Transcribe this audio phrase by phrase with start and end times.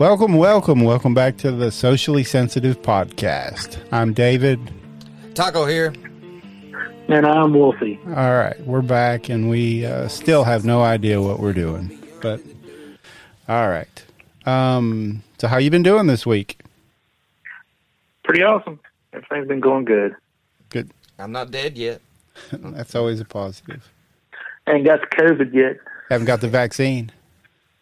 [0.00, 3.76] Welcome, welcome, welcome back to the Socially Sensitive Podcast.
[3.92, 4.58] I'm David.
[5.34, 5.92] Taco here.
[7.08, 8.00] And I'm Wolfie.
[8.06, 11.98] All right, we're back, and we uh, still have no idea what we're doing.
[12.22, 12.40] But
[13.46, 14.04] all right.
[14.46, 16.58] Um, so, how you been doing this week?
[18.24, 18.80] Pretty awesome.
[19.12, 20.16] Everything's been going good.
[20.70, 20.90] Good.
[21.18, 22.00] I'm not dead yet.
[22.52, 23.86] That's always a positive.
[24.66, 25.76] Ain't got the COVID yet.
[26.08, 27.12] Haven't got the vaccine.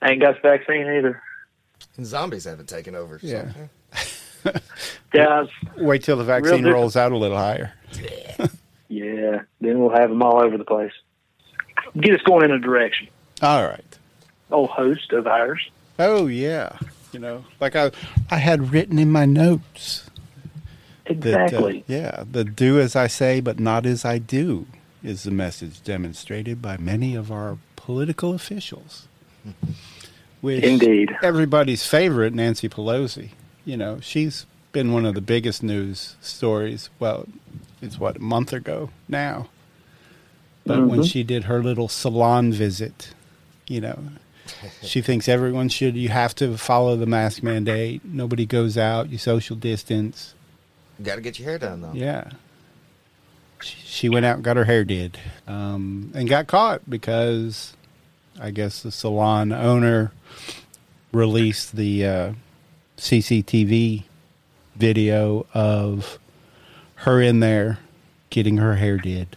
[0.03, 1.23] Ain't got the vaccine either.
[1.99, 3.19] And zombies haven't taken over.
[3.19, 3.53] so- Yeah.
[5.13, 6.75] Yeah, it's- Wait till the vaccine different.
[6.75, 7.75] rolls out a little higher.
[8.89, 9.43] yeah.
[9.61, 10.93] Then we'll have them all over the place.
[12.01, 13.09] Get us going in a direction.
[13.43, 13.99] All right.
[14.51, 15.69] Old host of ours.
[15.99, 16.79] Oh yeah.
[17.13, 17.91] You know, like I,
[18.31, 20.09] I had written in my notes.
[21.07, 21.85] that, uh, Exactly.
[21.89, 24.67] yeah, the do as I say, but not as I do
[25.03, 29.09] is the message demonstrated by many of our political officials.
[30.41, 31.17] Which Indeed.
[31.23, 33.31] everybody's favorite, Nancy Pelosi.
[33.65, 36.91] You know, she's been one of the biggest news stories.
[37.01, 37.27] Well,
[37.83, 39.49] it's what a month ago now.
[40.65, 41.11] But when Mhm.
[41.11, 43.15] she did her little salon visit,
[43.67, 43.99] you know,
[44.83, 45.97] she thinks everyone should.
[45.97, 48.03] You have to follow the mask mandate.
[48.05, 49.11] Nobody goes out.
[49.11, 50.35] You social distance.
[50.99, 51.93] You Got to get your hair done though.
[51.95, 52.31] Yeah.
[53.61, 57.73] She, she went out and got her hair did, um, and got caught because
[58.41, 60.13] I guess the salon owner
[61.13, 62.33] released the uh,
[62.97, 64.05] CCTV
[64.77, 66.19] video of
[66.97, 67.79] her in there
[68.31, 69.37] getting her hair did,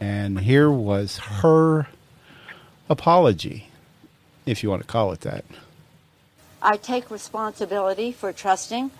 [0.00, 1.86] and here was her
[2.88, 3.68] apology,
[4.44, 5.44] if you want to call it that.
[6.60, 8.90] I take responsibility for trusting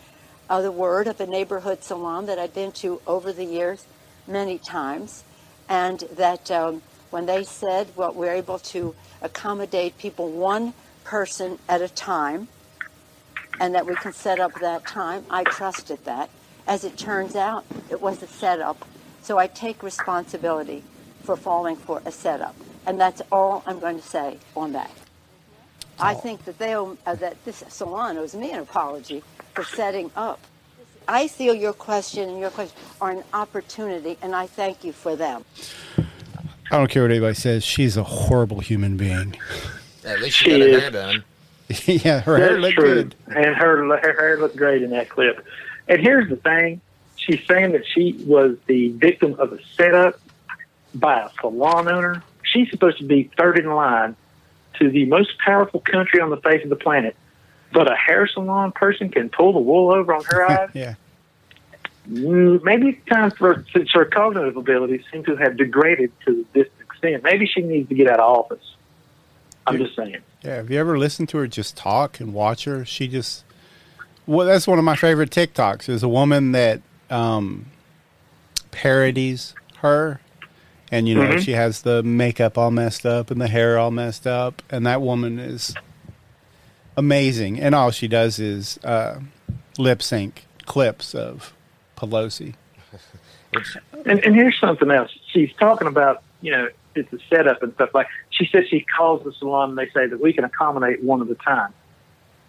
[0.48, 3.84] uh, the word of a neighborhood salon that I've been to over the years
[4.26, 5.24] many times,
[5.68, 10.74] and that um, when they said, well, we're able to accommodate people one
[11.06, 12.48] person at a time,
[13.60, 16.28] and that we can set up that time, I trusted that.
[16.66, 18.84] As it turns out, it was a setup,
[19.22, 20.82] so I take responsibility
[21.22, 24.90] for falling for a setup, and that's all I'm going to say on that.
[25.98, 29.22] I think that they owe, uh, that this salon owes me an apology
[29.54, 30.40] for setting up.
[31.08, 35.14] I feel your question and your question are an opportunity, and I thank you for
[35.14, 35.44] them.
[36.70, 37.64] I don't care what anybody says.
[37.64, 39.36] She's a horrible human being.
[40.06, 40.80] At least She she got her is.
[40.80, 41.24] hair done.
[41.86, 42.94] yeah, her hair That's looked true.
[42.94, 43.14] good.
[43.26, 45.44] And her, her hair looked great in that clip.
[45.88, 46.80] And here's the thing.
[47.16, 50.20] She's saying that she was the victim of a setup
[50.94, 52.22] by a salon owner.
[52.42, 54.14] She's supposed to be third in line
[54.78, 57.16] to the most powerful country on the face of the planet.
[57.72, 60.70] But a hair salon person can pull the wool over on her eyes.
[60.72, 60.94] Yeah.
[62.08, 66.68] Mm, Maybe it's time for since her cognitive abilities seem to have degraded to this
[66.80, 67.24] extent.
[67.24, 68.75] Maybe she needs to get out of office.
[69.66, 70.16] I'm just saying.
[70.42, 70.56] Yeah.
[70.56, 72.84] Have you ever listened to her just talk and watch her?
[72.84, 73.44] She just,
[74.26, 75.88] well, that's one of my favorite TikToks.
[75.88, 77.66] Is a woman that um,
[78.70, 80.20] parodies her.
[80.92, 81.40] And, you know, Mhm.
[81.40, 84.62] she has the makeup all messed up and the hair all messed up.
[84.70, 85.74] And that woman is
[86.96, 87.60] amazing.
[87.60, 89.18] And all she does is uh,
[89.78, 91.52] lip sync clips of
[91.96, 92.54] Pelosi.
[94.04, 95.10] And, and here's something else.
[95.32, 98.06] She's talking about, you know, it's a setup and stuff like.
[98.36, 101.28] She says she calls the salon and they say that we can accommodate one at
[101.28, 101.72] a time.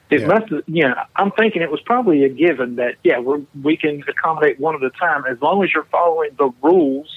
[0.10, 0.28] It Yeah.
[0.28, 4.04] must, you know, I'm thinking it was probably a given that yeah, we're, we can
[4.08, 7.10] accommodate one at a time as long as you're following the rules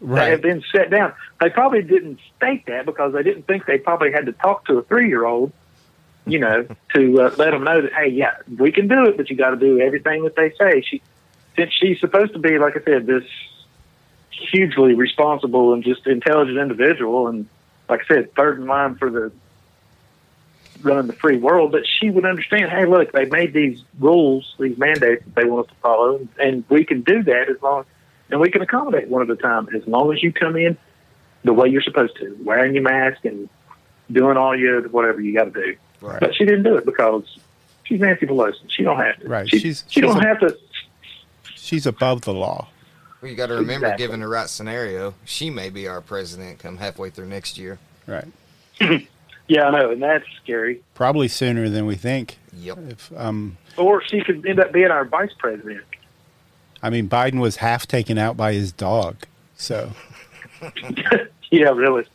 [0.00, 1.12] that have been set down.
[1.40, 4.78] They probably didn't state that because they didn't think they probably had to talk to
[4.78, 5.52] a three year old,
[6.26, 9.30] you know, to uh, let them know that hey, yeah, we can do it, but
[9.30, 10.82] you got to do everything that they say.
[10.82, 11.02] She,
[11.56, 13.24] since she's supposed to be, like I said, this
[14.30, 17.46] hugely responsible and just intelligent individual, and
[17.88, 19.32] like I said, third in line for the
[20.82, 22.70] running the free world, but she would understand.
[22.70, 26.64] Hey, look, they made these rules, these mandates that they want us to follow, and
[26.68, 27.84] we can do that as long
[28.30, 30.76] and we can accommodate one at a time as long as you come in
[31.44, 33.48] the way you're supposed to, wearing your mask and
[34.10, 35.76] doing all your whatever you got to do.
[36.00, 36.18] right.
[36.20, 37.24] But she didn't do it because
[37.84, 38.54] she's Nancy Pelosi.
[38.68, 39.28] She don't have to.
[39.28, 39.48] Right.
[39.48, 40.56] She, She's- she she's don't a- have to.
[41.54, 42.68] She's above the law.
[43.22, 44.04] Well, you got to remember, Exactly.
[44.04, 47.78] given the right scenario, she may be our president come halfway through next year.
[48.06, 48.26] Right.
[49.48, 50.82] Yeah, I know, and that's scary.
[50.94, 52.38] Probably sooner than we think.
[52.54, 52.78] Yep.
[52.88, 55.82] If um, Or she could end up being our vice president.
[56.80, 59.16] I mean, Biden was half taken out by his dog.
[59.56, 59.90] So
[61.50, 62.06] yeah, really.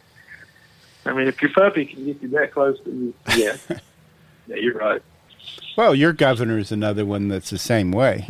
[1.06, 3.58] I mean, if your puppy can get you that close to you, yeah,
[4.48, 5.02] yeah, you're right.
[5.78, 8.30] Well, your governor is another one that's the same way.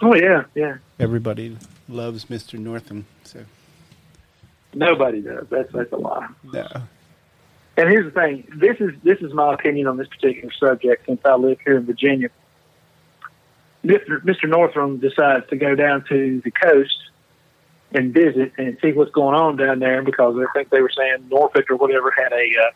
[0.00, 0.76] Oh yeah, yeah.
[0.98, 1.56] Everybody
[1.88, 2.58] loves Mr.
[2.58, 3.06] Northam.
[3.24, 3.40] So
[4.74, 5.46] Nobody does.
[5.48, 6.28] That's that's a lie.
[6.52, 6.66] no.
[7.76, 11.06] And here's the thing: this is this is my opinion on this particular subject.
[11.06, 12.28] Since I live here in Virginia,
[13.84, 14.20] Mr.
[14.24, 14.48] Mr.
[14.48, 16.98] Northam decides to go down to the coast
[17.92, 21.28] and visit and see what's going on down there because I think they were saying
[21.30, 22.70] Norfolk or whatever had a uh,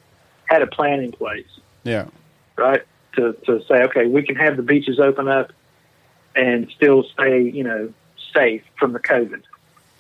[0.46, 1.48] had a plan in place.
[1.82, 2.06] Yeah.
[2.56, 2.82] Right.
[3.16, 5.52] To to say, okay, we can have the beaches open up
[6.34, 7.92] and still stay, you know,
[8.32, 9.42] safe from the COVID.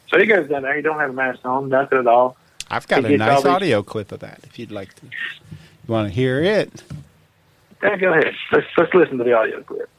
[0.08, 0.76] So he goes down there.
[0.76, 2.36] He don't have a mask on, nothing at all.
[2.70, 4.40] I've got a nice audio clip of that.
[4.44, 5.10] If you'd like to, you
[5.86, 6.82] want to hear it?
[7.82, 8.34] Yeah, go ahead.
[8.52, 9.90] Let's let's listen to the audio clip.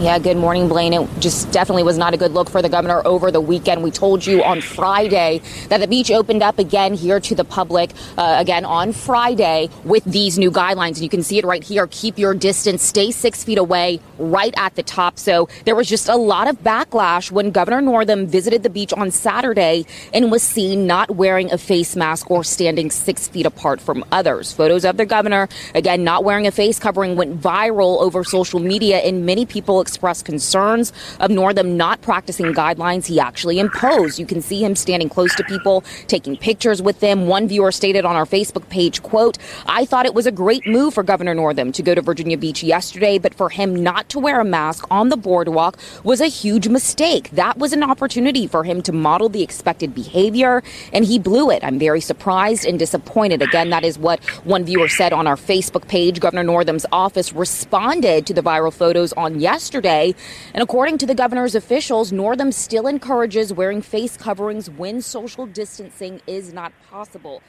[0.00, 0.92] Yeah, good morning, Blaine.
[0.92, 3.82] It just definitely was not a good look for the governor over the weekend.
[3.82, 5.40] We told you on Friday
[5.70, 10.04] that the beach opened up again here to the public uh, again on Friday with
[10.04, 10.90] these new guidelines.
[10.90, 11.88] And you can see it right here.
[11.90, 15.18] Keep your distance, stay six feet away, right at the top.
[15.18, 19.10] So there was just a lot of backlash when Governor Northam visited the beach on
[19.10, 19.84] Saturday
[20.14, 24.52] and was seen not wearing a face mask or standing six feet apart from others.
[24.52, 28.98] Photos of the governor, again, not wearing a face covering went viral over social media,
[28.98, 34.18] and many people expressed concerns of Northam not practicing guidelines he actually imposed.
[34.18, 37.26] You can see him standing close to people, taking pictures with them.
[37.26, 40.94] One viewer stated on our Facebook page, quote, I thought it was a great move
[40.94, 44.40] for Governor Northam to go to Virginia Beach yesterday, but for him not to wear
[44.40, 47.30] a mask on the boardwalk was a huge mistake.
[47.30, 50.62] That was an opportunity for him to model the expected behavior,
[50.92, 51.64] and he blew it.
[51.64, 53.40] I'm very surprised and disappointed.
[53.40, 56.20] Again, that is what one viewer said on our Facebook page.
[56.20, 60.14] Governor Northam's office responded to the viral photos on yesterday yesterday.
[60.54, 66.20] And according to the governor's officials, Northam still encourages wearing face coverings when social distancing
[66.26, 67.42] is not possible.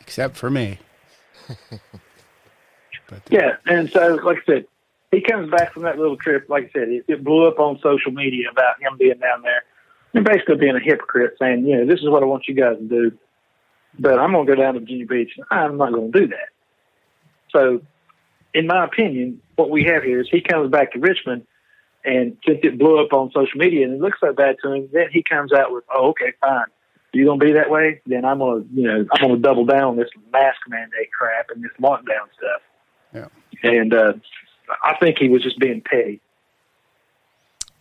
[0.00, 0.78] Except for me.
[3.08, 4.66] but, yeah, and so, like I said,
[5.10, 6.48] he comes back from that little trip.
[6.48, 9.64] Like I said, it, it blew up on social media about him being down there
[10.14, 12.76] and basically being a hypocrite, saying, you know, this is what I want you guys
[12.76, 13.18] to do,
[13.98, 15.32] but I'm going to go down to Virginia Beach.
[15.50, 16.48] I'm not going to do that.
[17.50, 17.82] So,
[18.54, 21.46] in my opinion, what we have here is he comes back to Richmond
[22.04, 24.88] and since it blew up on social media and it looks so bad to him,
[24.92, 26.64] then he comes out with, "Oh, okay, fine.
[27.12, 28.00] You're gonna be that way?
[28.06, 31.62] Then I'm gonna, you know, I'm gonna double down on this mask mandate crap and
[31.62, 32.62] this lockdown stuff."
[33.12, 33.70] Yeah.
[33.70, 34.12] And uh,
[34.82, 36.20] I think he was just being petty.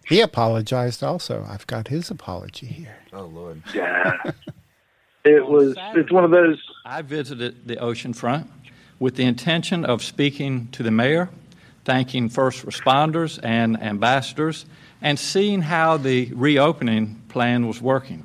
[0.06, 1.46] He apologized also.
[1.48, 2.98] I've got his apology here.
[3.14, 3.62] Oh Lord.
[3.74, 4.14] Yeah.
[5.24, 5.76] it was.
[5.96, 6.60] It's one of those.
[6.84, 8.50] I visited the ocean front
[9.00, 11.30] with the intention of speaking to the mayor
[11.90, 14.68] thanking first responders and ambassadors,
[15.02, 18.24] and seeing how the reopening plan was working.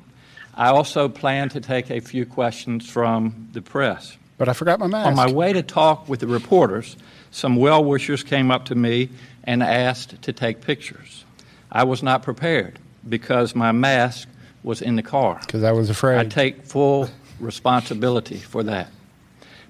[0.53, 4.17] I also plan to take a few questions from the press.
[4.37, 5.07] But I forgot my mask.
[5.07, 6.95] On my way to talk with the reporters,
[7.31, 9.09] some well wishers came up to me
[9.45, 11.25] and asked to take pictures.
[11.71, 12.77] I was not prepared
[13.09, 14.27] because my mask
[14.61, 15.39] was in the car.
[15.41, 16.19] Because I was afraid.
[16.19, 17.09] I take full
[17.39, 18.91] responsibility for that.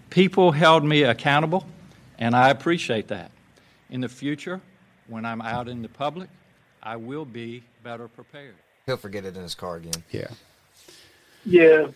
[0.10, 1.66] People held me accountable,
[2.20, 3.32] and I appreciate that.
[3.90, 4.62] In the future,
[5.08, 6.30] when I'm out in the public,
[6.82, 8.56] I will be better prepared.
[8.86, 10.04] He'll forget it in his car again.
[10.12, 10.28] Yeah.
[11.46, 11.88] Yeah.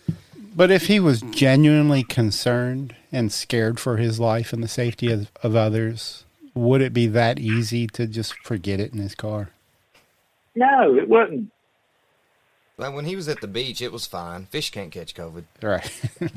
[0.54, 5.30] But if he was genuinely concerned and scared for his life and the safety of,
[5.42, 9.50] of others, would it be that easy to just forget it in his car?
[10.54, 11.52] No, it wouldn't.
[12.78, 14.46] Like when he was at the beach, it was fine.
[14.46, 15.44] Fish can't catch COVID.
[15.62, 16.00] Right.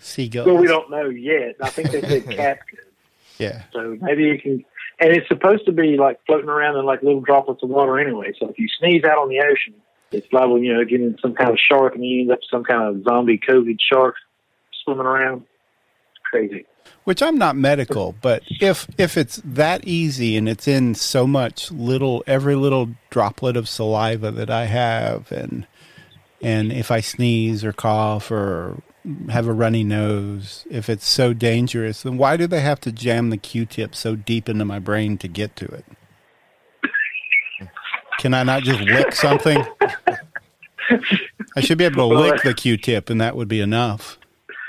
[0.00, 0.46] Seagulls.
[0.46, 1.56] Well, we don't know yet.
[1.60, 2.93] I think they said cats could.
[3.38, 3.62] Yeah.
[3.72, 4.64] So maybe you can,
[5.00, 8.32] and it's supposed to be like floating around in like little droplets of water anyway.
[8.38, 9.74] So if you sneeze out on the ocean,
[10.12, 12.82] it's liable, you know, getting some kind of shark and you end up some kind
[12.96, 14.14] of zombie COVID shark
[14.84, 15.44] swimming around.
[16.30, 16.66] crazy.
[17.04, 21.70] Which I'm not medical, but if if it's that easy and it's in so much
[21.70, 25.66] little every little droplet of saliva that I have and
[26.40, 28.82] and if I sneeze or cough or
[29.28, 33.30] have a runny nose, if it's so dangerous, then why do they have to jam
[33.30, 35.84] the Q-tip so deep into my brain to get to it?
[38.18, 39.64] Can I not just lick something?
[41.56, 44.18] I should be able to lick the Q-tip, and that would be enough.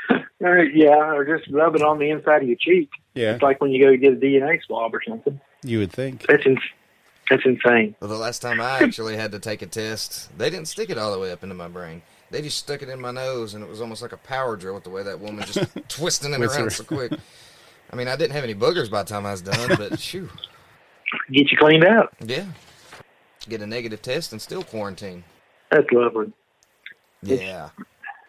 [0.09, 2.89] Uh, yeah, or just rub it on the inside of your cheek.
[3.13, 5.39] Yeah, it's like when you go get a DNA swab or something.
[5.63, 6.57] You would think that's in,
[7.29, 7.95] that's insane.
[7.99, 10.97] Well, the last time I actually had to take a test, they didn't stick it
[10.97, 12.01] all the way up into my brain.
[12.31, 14.75] They just stuck it in my nose, and it was almost like a power drill
[14.75, 17.13] with the way that woman just twisting it around so quick.
[17.91, 20.29] I mean, I didn't have any boogers by the time I was done, but shoo.
[21.31, 22.13] Get you cleaned out.
[22.19, 22.45] Yeah.
[23.47, 25.23] Get a negative test and still quarantine.
[25.69, 26.33] That's lovely.
[27.21, 27.69] Yeah.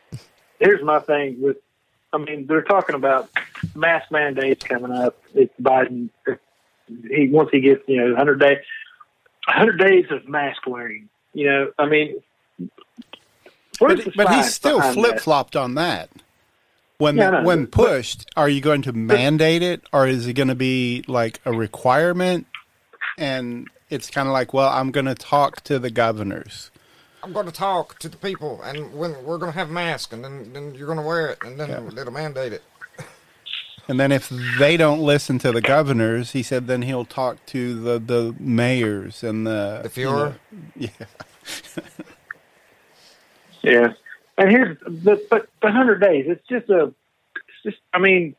[0.61, 1.57] Here's my thing with,
[2.13, 3.31] I mean, they're talking about
[3.75, 5.23] mask mandates coming up.
[5.35, 6.11] It's Biden.
[7.11, 8.59] He once he gets you know 100 days,
[9.47, 11.09] 100 days of mask wearing.
[11.35, 12.23] You know, I mean,
[13.79, 16.11] but, but he's still flip flopped on that.
[16.99, 20.35] when Yeah, no, when but- pushed, are you going to mandate it, or is it
[20.35, 22.47] going to be like a requirement?
[23.19, 26.71] And it's kind of like, well, I'm going to talk to the governors.
[27.23, 30.23] I'm going to talk to the people, and when we're going to have masks, and
[30.23, 32.63] then, then you're going to wear it, and then it'll mandate it.
[33.89, 37.81] And then if they don't listen to the governors, he said, then he'll talk to
[37.81, 40.35] the, the mayors and the The you know,
[40.77, 40.89] yeah,
[43.67, 43.95] Yeah,
[44.39, 46.27] and here's the but the hundred days.
[46.29, 47.79] It's just a, it's just.
[47.93, 48.37] I mean,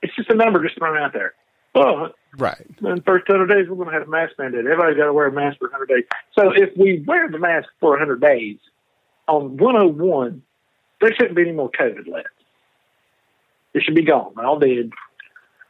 [0.00, 1.34] it's just a number just thrown out there.
[1.74, 2.64] Well, right.
[2.78, 4.60] in the first hundred days, we're going to have a mask mandate.
[4.60, 6.04] Everybody's got to wear a mask for hundred days.
[6.38, 8.58] So if we wear the mask for hundred days,
[9.26, 10.42] on one hundred one,
[11.00, 12.28] there shouldn't be any more COVID left.
[13.72, 14.34] It should be gone.
[14.38, 14.90] All dead.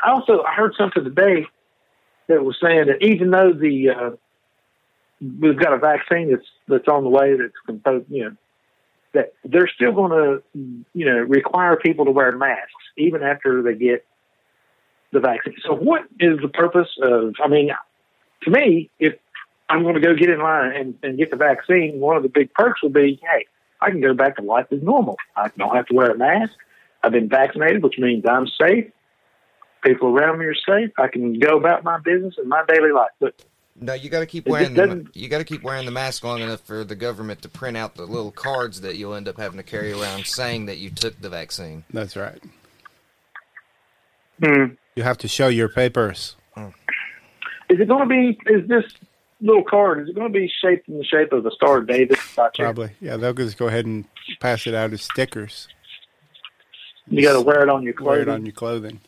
[0.03, 1.47] I also I heard something today
[2.29, 4.11] that was saying that even though the uh,
[5.41, 8.37] we've got a vaccine that's that's on the way that's composed, you know,
[9.14, 10.42] that they're still going to,
[10.92, 14.04] you know, require people to wear masks even after they get
[15.12, 15.54] the vaccine.
[15.64, 17.35] So, what is the purpose of?
[17.42, 17.71] I mean,
[18.42, 19.14] to me, if
[19.68, 22.28] I'm going to go get in line and, and get the vaccine, one of the
[22.28, 23.47] big perks will be, hey,
[23.80, 25.16] I can go back to life as normal.
[25.37, 26.52] I don't have to wear a mask.
[27.02, 28.90] I've been vaccinated, which means I'm safe.
[29.83, 30.90] People around me are safe.
[30.99, 33.11] I can go about my business and my daily life.
[33.21, 33.42] But
[33.81, 36.40] No, you got to keep wearing the you got to keep wearing the mask long
[36.40, 39.57] enough for the government to print out the little cards that you'll end up having
[39.57, 41.85] to carry around saying that you took the vaccine.
[41.90, 42.40] That's right.
[44.43, 46.37] hmm, You have to show your papers.
[46.57, 48.38] is it going to be?
[48.47, 48.85] Is this
[49.40, 50.02] little card?
[50.04, 52.16] Is it going to be shaped in the shape of the Star of David?
[52.54, 52.93] Probably.
[53.00, 54.04] Yeah, they'll just go ahead and
[54.38, 55.66] pass it out as stickers.
[57.09, 58.12] You got to wear it on your clothing.
[58.12, 59.00] Wear it on your clothing.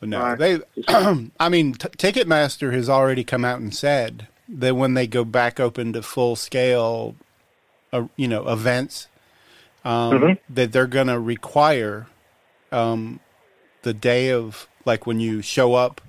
[0.00, 0.38] Well, no, Right.
[0.38, 0.60] they.
[1.40, 5.58] I mean, t- Ticketmaster has already come out and said that when they go back
[5.60, 7.16] open to full scale,
[7.92, 9.08] uh, you know, events,
[9.84, 10.38] um, Mhm.
[10.50, 12.06] that they're going to require
[12.70, 13.20] um,
[13.82, 16.00] the day of like when you show up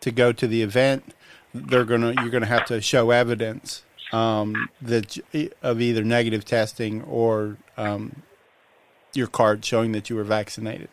[0.00, 1.12] to go to the event,
[1.54, 5.18] they're gonna you're gonna have to show evidence um, that
[5.62, 8.22] of either negative testing or um,
[9.14, 10.88] your card showing that you were vaccinated,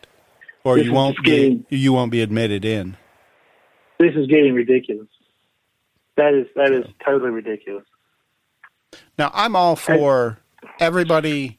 [0.64, 2.96] or This you won't just be you won't be admitted in.
[3.98, 5.08] This is getting ridiculous.
[6.16, 7.84] That is that is totally ridiculous.
[9.18, 10.38] Now I'm all for
[10.78, 11.58] everybody.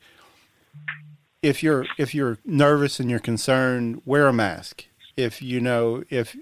[1.41, 4.85] If you're if you're nervous and you're concerned, wear a mask.
[5.17, 6.35] If you know if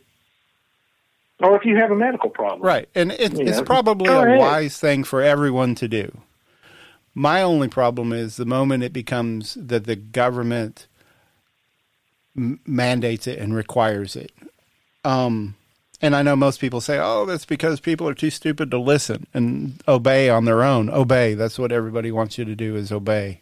[1.41, 2.89] Or if you have a medical problem, Right.
[2.93, 4.39] And it, it's know, probably a ahead.
[4.39, 6.21] wise thing for everyone to do.
[7.15, 10.87] My only problem is the moment it becomes that the government
[12.39, 14.31] m- mandates it and requires it.
[15.03, 15.55] Um,
[16.01, 19.27] and I know most people say, oh, that's because people are too stupid to listen
[19.33, 20.89] and obey on their own.
[20.89, 21.33] Obey.
[21.33, 23.41] That's what everybody wants you to do is obey.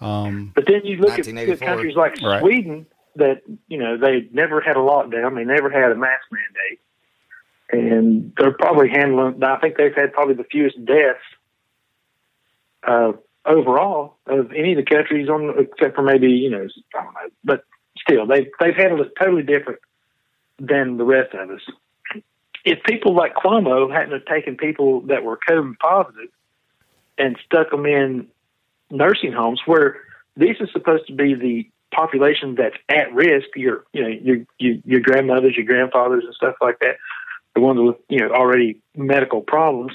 [0.00, 1.66] Um, But then you look at, at 1984.
[1.66, 2.40] countries like Right.
[2.40, 6.80] Sweden that you know they never had a lockdown, they never had a mask mandate,
[7.70, 9.42] and they're probably handling.
[9.42, 11.18] I think they've had probably the fewest deaths
[12.86, 13.12] uh,
[13.44, 17.20] overall of any of the countries on, except for maybe you know I don't know,
[17.42, 17.64] but
[18.08, 19.80] still they they've handled it totally different
[20.58, 21.60] than the rest of us.
[22.64, 26.28] If people like Cuomo hadn't have taken people that were COVID positive
[27.16, 28.28] and stuck them in
[28.90, 29.98] nursing homes where
[30.36, 34.76] this is supposed to be the population that's at risk your you know your your,
[34.84, 36.96] your grandmothers your grandfathers and stuff like that
[37.54, 39.92] the ones with you know already medical problems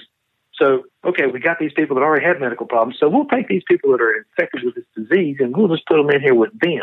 [0.56, 3.62] so okay we got these people that already have medical problems so we'll take these
[3.68, 6.52] people that are infected with this disease and we'll just put them in here with
[6.60, 6.82] them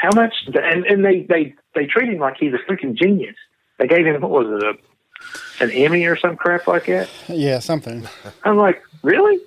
[0.00, 3.36] how much and and they they they treat him like he's a freaking genius
[3.78, 4.74] they gave him what was it a
[5.62, 8.08] an emmy or some crap like that yeah, something.
[8.44, 9.38] I'm like, really?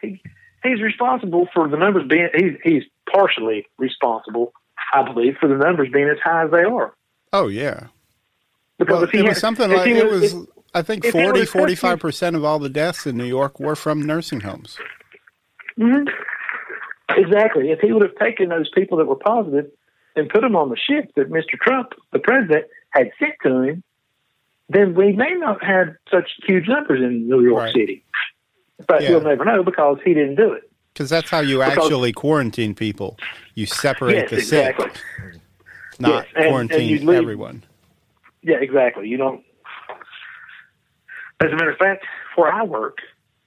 [0.00, 0.20] He,
[0.64, 2.28] he's responsible for the numbers being.
[2.34, 2.82] He's he's
[3.12, 4.52] partially responsible,
[4.92, 6.92] I believe, for the numbers being as high as they are.
[7.32, 7.86] Oh, yeah.
[8.78, 11.04] Because Well, if he it was something if like he it was, if- I think
[11.04, 14.76] if 40, 45% of all the deaths in New York were from nursing homes.
[15.78, 16.08] Mhm.
[17.10, 17.70] Exactly.
[17.70, 19.70] If he would have taken those people that were positive
[20.16, 21.58] and put them on the ship that Mr.
[21.60, 23.82] Trump, the president, had sent to him,
[24.68, 27.74] then we may not have such huge numbers in New York Right.
[27.74, 28.04] City.
[28.86, 29.10] But Yeah.
[29.10, 30.70] we'll never know because he didn't do it.
[30.92, 33.18] Because that's how you Because- actually quarantine people.
[33.54, 34.88] You separate Yes, the exactly.
[34.90, 35.40] sick,
[35.98, 37.62] not Yes, and- and quarantine you leave- everyone.
[38.42, 39.08] Yeah, exactly.
[39.08, 39.44] You don't.
[41.40, 42.04] As a matter of fact,
[42.36, 42.98] where I work,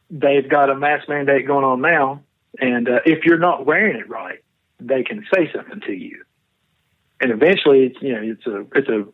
[0.10, 2.22] they've got a mask mandate going on now,
[2.60, 4.40] and uh, if you're not wearing it right,
[4.80, 6.22] they can say something to you.
[7.20, 9.06] And eventually, it's you know, it's a it's a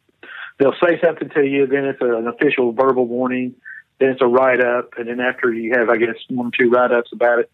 [0.60, 3.56] they'll say something to you, then it's a, an official verbal warning,
[4.00, 6.70] then it's a write up, and then after you have, I guess, one or two
[6.70, 7.50] write ups about it,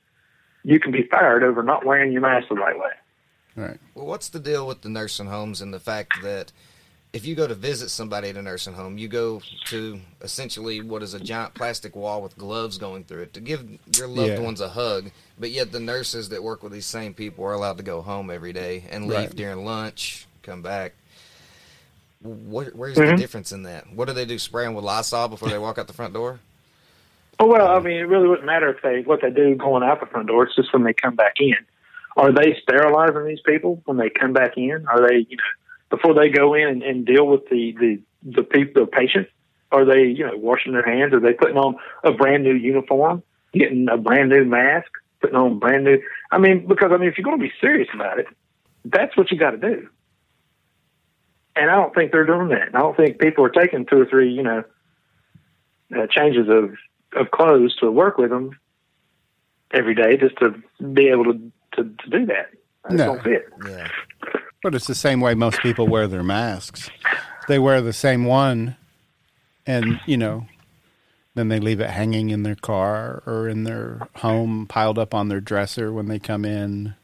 [0.64, 2.92] you can be fired over not wearing your mask the right way.
[3.56, 3.80] Right.
[3.94, 6.52] Well, what's the deal with the nursing homes and the fact that
[7.12, 11.02] if you go to visit somebody at a nursing home, you go to essentially what
[11.02, 14.40] is a giant plastic wall with gloves going through it to give your loved Yeah.
[14.40, 17.78] ones a hug, but yet the nurses that work with these same people are allowed
[17.78, 19.36] to go home every day and leave Right.
[19.36, 20.94] during lunch, come back.
[22.22, 23.12] What, where's Mhm.
[23.12, 23.86] the difference in that?
[23.94, 24.38] What do they do?
[24.40, 26.40] Spray them with Lysol before they walk out the front door?
[27.40, 30.02] Oh well, I mean, it really wouldn't matter if they what they do going out
[30.02, 30.44] the front door.
[30.44, 31.56] It's just when they come back in.
[32.18, 34.86] Are they sterilizing these people when they come back in?
[34.88, 35.44] Are they, you know,
[35.90, 39.28] before they go in and, and deal with the the the people, the patient?
[39.72, 41.14] Are they, you know, washing their hands?
[41.14, 44.92] Are they putting on a brand new uniform, getting a brand new mask,
[45.22, 46.02] putting on brand new?
[46.32, 48.28] I mean, because I mean, if you're going to be serious about it,
[48.84, 49.88] that's what you got to do.
[51.60, 52.70] And I don't think they're doing that.
[52.74, 54.64] I don't think people are taking two or three, you know,
[55.96, 56.72] uh, changes of
[57.20, 58.58] of clothes to work with them
[59.74, 60.56] every day just to
[60.94, 62.50] be able to to, to do that.
[62.86, 63.06] I No.
[63.06, 63.50] don't fit.
[63.68, 63.88] Yeah.
[64.64, 66.90] But it's the same way most people wear their masks.
[67.48, 68.76] They wear the same one,
[69.66, 70.46] and you know,
[71.36, 75.28] then they leave it hanging in their car or in their home, piled up on
[75.30, 76.96] their dresser when they come in,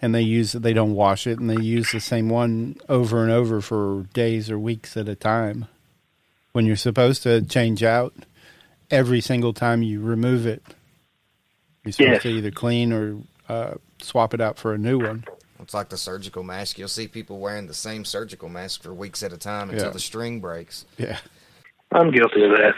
[0.00, 0.62] and they use it.
[0.62, 4.50] They don't wash it, and they use the same one over and over for days
[4.50, 5.66] or weeks at a time.
[6.52, 8.14] When you're supposed to change out
[8.90, 10.62] every single time you remove it,
[11.84, 12.22] you're supposed Yes.
[12.22, 15.24] to either clean or uh, swap it out for a new one.
[15.60, 16.78] It's like the surgical mask.
[16.78, 19.92] You'll see people wearing the same surgical mask for weeks at a time until Yeah.
[19.92, 20.84] the string breaks.
[20.96, 21.18] Yeah.
[21.90, 22.74] I'm guilty of that.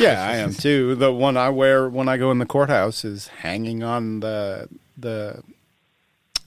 [0.00, 0.94] Yeah, I am too.
[0.96, 5.42] The one I wear when I go in the courthouse is hanging on the the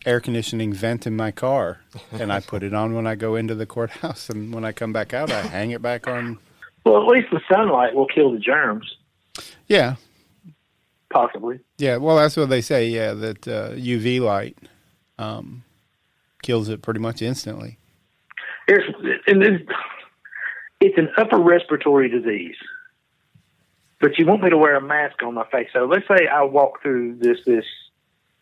[0.05, 1.79] air conditioning vent in my car,
[2.12, 4.91] and I put it on when I go into the courthouse, and when I come
[4.93, 6.39] back out, I hang it back on.
[6.86, 8.96] Well, at least the sunlight will kill the germs,
[9.67, 9.96] Yeah,
[11.12, 11.60] possibly.
[11.77, 11.98] yeah.
[11.98, 12.88] Well, that's what they say.
[12.88, 14.58] Yeah, that uh, UV light
[15.20, 15.63] um,
[16.41, 17.77] kills it pretty much instantly.
[18.67, 18.84] Here's
[19.27, 19.67] and then
[20.79, 22.55] it's an upper respiratory disease.
[24.00, 25.68] But you want me to wear a mask on my face.
[25.74, 27.66] So let's say I walk through this this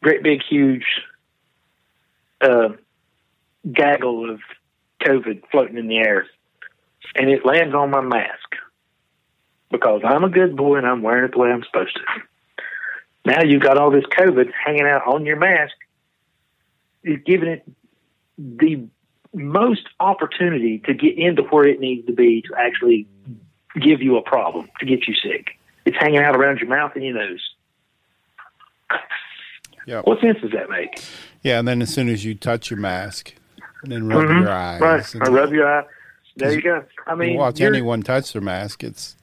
[0.01, 0.85] great big huge
[2.41, 2.69] uh,
[3.71, 4.39] gaggle of
[5.03, 6.27] COVID floating in the air,
[7.15, 8.55] and it lands on my mask
[9.71, 12.01] because I'm a good boy and I'm wearing it the way I'm supposed to.
[13.25, 15.75] Now you've got all this COVID hanging out on your mask.
[17.03, 17.69] You're giving it
[18.37, 18.87] the
[19.33, 23.07] most opportunity to get into where it needs to be to actually
[23.79, 25.59] give you a problem, to get you sick.
[25.85, 27.49] It's hanging out around your mouth and your nose.
[29.85, 31.01] Yeah, What sense does that make?
[31.43, 31.59] yeah.
[31.59, 33.33] And then as soon as you touch your mask,
[33.83, 34.41] and then rub Mhm.
[34.41, 34.81] your eyes.
[34.81, 35.13] Right.
[35.15, 35.85] and- Or rub your eye.
[36.35, 36.83] There you go.
[37.07, 39.15] I mean, watch you're- anyone touch their mask, it's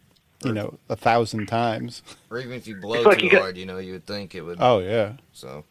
[0.44, 2.02] you know a thousand times.
[2.30, 4.34] Or even if you blow like too you got- hard, you know, you would think
[4.34, 4.58] it would.
[4.60, 5.12] Oh yeah.
[5.32, 5.64] So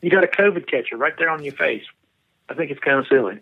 [0.00, 1.84] you got a COVID catcher right there on your face.
[2.48, 3.38] I think it's kind of silly.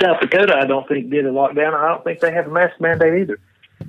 [0.00, 1.74] South Dakota, I don't think did a lockdown.
[1.74, 3.38] I don't think they have a mask mandate either,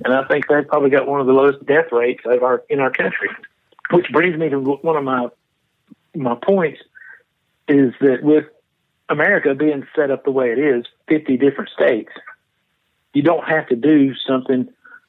[0.04, 2.80] and I think they've probably got one of the lowest death rates of our in
[2.80, 3.28] our country.
[3.90, 5.28] Which brings me to one of my
[6.16, 6.78] my point
[7.68, 8.44] is that with
[9.08, 12.10] America being set up the way it is, fifty different states,
[13.12, 14.68] you don't have to do something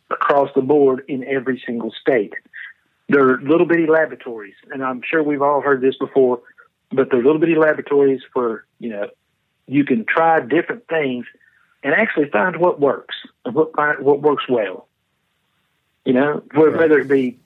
[0.09, 2.33] across the board in every single state.
[3.09, 6.41] There are little bitty laboratories, and I'm sure we've all heard this before,
[6.91, 9.09] but they're little bitty laboratories where, you know,
[9.67, 11.25] you can try different things
[11.83, 13.15] and actually find what works
[13.45, 14.87] and what find, what works well.
[16.05, 17.37] You know, whether it be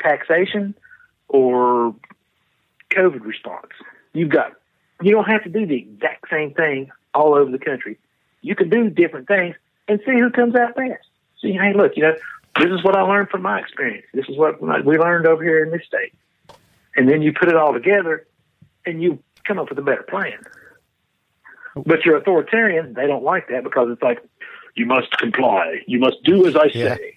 [0.00, 0.74] taxation
[1.28, 1.94] or
[2.96, 3.70] COVID response.
[4.12, 4.52] You've got
[5.02, 7.98] you don't have to do the exact same thing all over the country.
[8.40, 9.54] You can do different things
[9.88, 11.04] and see who comes out best.
[11.42, 12.14] See, hey, look, you know,
[12.58, 14.06] this is what I learned from my experience.
[14.14, 16.14] This is what we learned over here in this state.
[16.96, 18.26] And then you put it all together
[18.86, 20.38] and you come up with a better plan.
[21.84, 24.22] But you're authoritarian, they don't like that because it's like,
[24.74, 25.82] you must comply.
[25.86, 26.96] You must do as I Yeah.
[26.96, 27.14] say.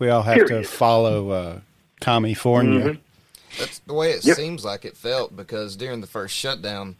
[0.00, 1.60] We all have to follow uh,
[2.00, 2.80] California.
[2.80, 2.98] Mhm.
[3.58, 4.36] That's the way it Yep.
[4.36, 6.96] seems like it felt because during the first shutdown,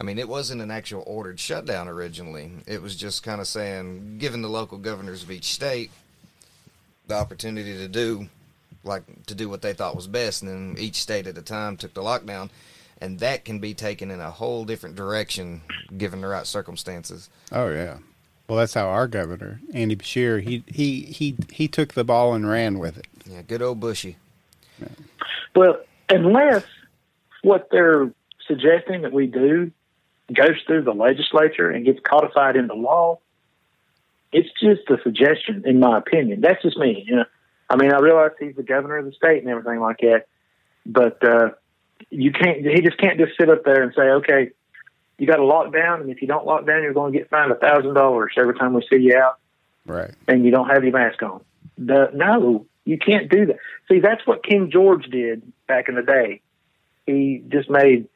[0.00, 2.50] I mean, it wasn't an actual ordered shutdown originally.
[2.66, 5.90] It was just kind of saying, giving the local governors of each state
[7.06, 8.28] the opportunity to do,
[8.84, 11.76] like, to do what they thought was best, and then each state at a time
[11.76, 12.48] took the lockdown,
[13.00, 15.60] and that can be taken in a whole different direction
[15.98, 17.28] given the right circumstances.
[17.50, 17.98] Oh yeah.
[18.48, 22.48] Well, that's how our governor Andy Beshear he he he he took the ball and
[22.48, 23.06] ran with it.
[23.26, 24.16] Yeah, good old Bushy.
[25.54, 26.64] Well, unless
[27.42, 28.12] what they're
[28.46, 29.70] suggesting that we do
[30.32, 33.18] goes through the legislature and gets codified into law,
[34.32, 36.40] it's just a suggestion, in my opinion.
[36.40, 37.04] That's just me.
[37.06, 37.24] You know,
[37.68, 40.26] I mean, I realize he's the governor of the state and everything like that,
[40.86, 41.50] but uh,
[42.10, 42.64] you can't.
[42.66, 44.50] He just can't just sit up there and say, "Okay,
[45.18, 47.28] you got to lock down, and if you don't lock down, you're going to get
[47.30, 49.38] fined a thousand dollars every time we see you out,
[49.86, 50.10] Right.
[50.28, 51.42] and you don't have your mask on.
[51.78, 53.56] The, no, you can't do that.
[53.88, 56.40] See, that's what King George did back in the day.
[57.06, 58.08] He just made,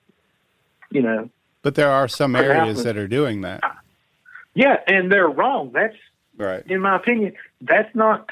[0.90, 1.30] you know,
[1.62, 3.62] But there are some areas that are doing that.
[4.54, 5.70] yeah, and they're wrong.
[5.72, 5.96] That's,
[6.38, 6.62] Right.
[6.66, 8.28] in my opinion, that's not.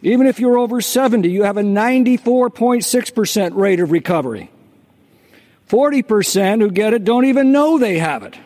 [0.00, 4.50] Even if you're over 70, you have a 94.6% rate of recovery.
[5.68, 8.38] 40% who get it don't even know they have it.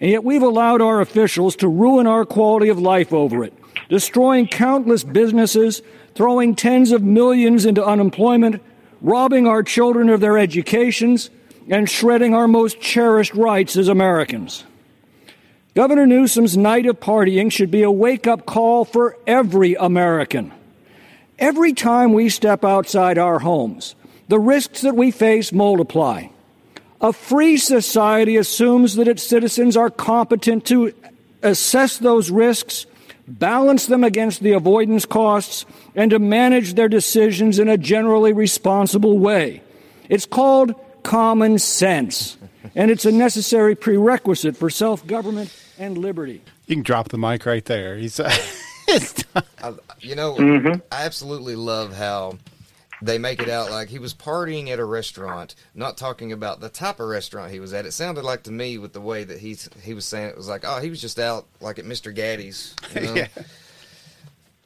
[0.00, 3.54] And yet we've allowed our officials to ruin our quality of life over it,
[3.90, 5.82] destroying countless businesses,
[6.16, 8.60] throwing tens of millions into unemployment,
[9.00, 11.30] robbing our children of their educations,
[11.68, 14.64] and shredding our most cherished rights as Americans.
[15.74, 20.52] Governor Newsom's night of partying should be a wake up call for every American.
[21.38, 23.94] Every time we step outside our homes,
[24.28, 26.26] the risks that we face multiply.
[27.00, 30.92] A free society assumes that its citizens are competent to
[31.42, 32.86] assess those risks,
[33.26, 39.18] balance them against the avoidance costs, and to manage their decisions in a generally responsible
[39.18, 39.62] way.
[40.08, 42.36] It's called common sense,
[42.74, 46.42] and it's a necessary prerequisite for self government and liberty.
[46.66, 47.96] You can drop the mic right there.
[47.96, 48.34] He's uh,
[48.88, 49.24] it's
[49.62, 50.80] I, you know, Mm-hmm.
[50.90, 52.38] I absolutely love how
[53.00, 56.68] they make it out like he was partying at a restaurant, not talking about the
[56.68, 57.84] type of restaurant he was at.
[57.84, 60.48] It sounded like to me with the way that he's he was saying it was
[60.48, 62.14] like, oh, he was just out like at Mr.
[62.14, 63.28] Gatti's, you know, yeah.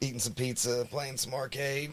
[0.00, 1.92] eating some pizza, playing some arcade.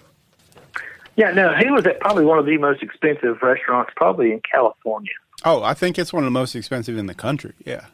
[1.15, 5.11] Yeah, no, he was at probably one of the most expensive restaurants, probably in California.
[5.45, 7.53] Oh, I think it's one of the most expensive in the country.
[7.65, 7.85] Yeah.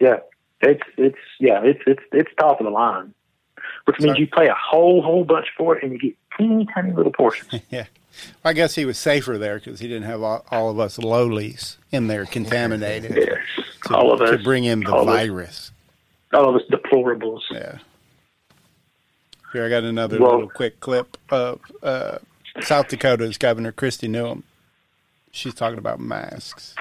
[0.00, 0.18] Yeah,
[0.60, 3.12] it's it's yeah, it's it's it's top of the line,
[3.86, 4.20] which means Sorry.
[4.20, 7.50] you pay a whole whole bunch for it and you get teeny tiny little portions.
[7.70, 7.86] Yeah.
[8.44, 11.76] I guess he was safer there because he didn't have all, all of us lowlies
[11.92, 13.38] in there contaminated yes,
[13.88, 15.70] to, all of us to bring in the all of virus.
[16.32, 17.40] all of us deplorables.
[17.50, 17.78] Yeah.
[19.52, 22.18] Here I got another Well- little quick clip of uh,
[22.62, 24.42] South Dakota's Governor Kristi Noem.
[25.30, 26.74] She's talking about masks.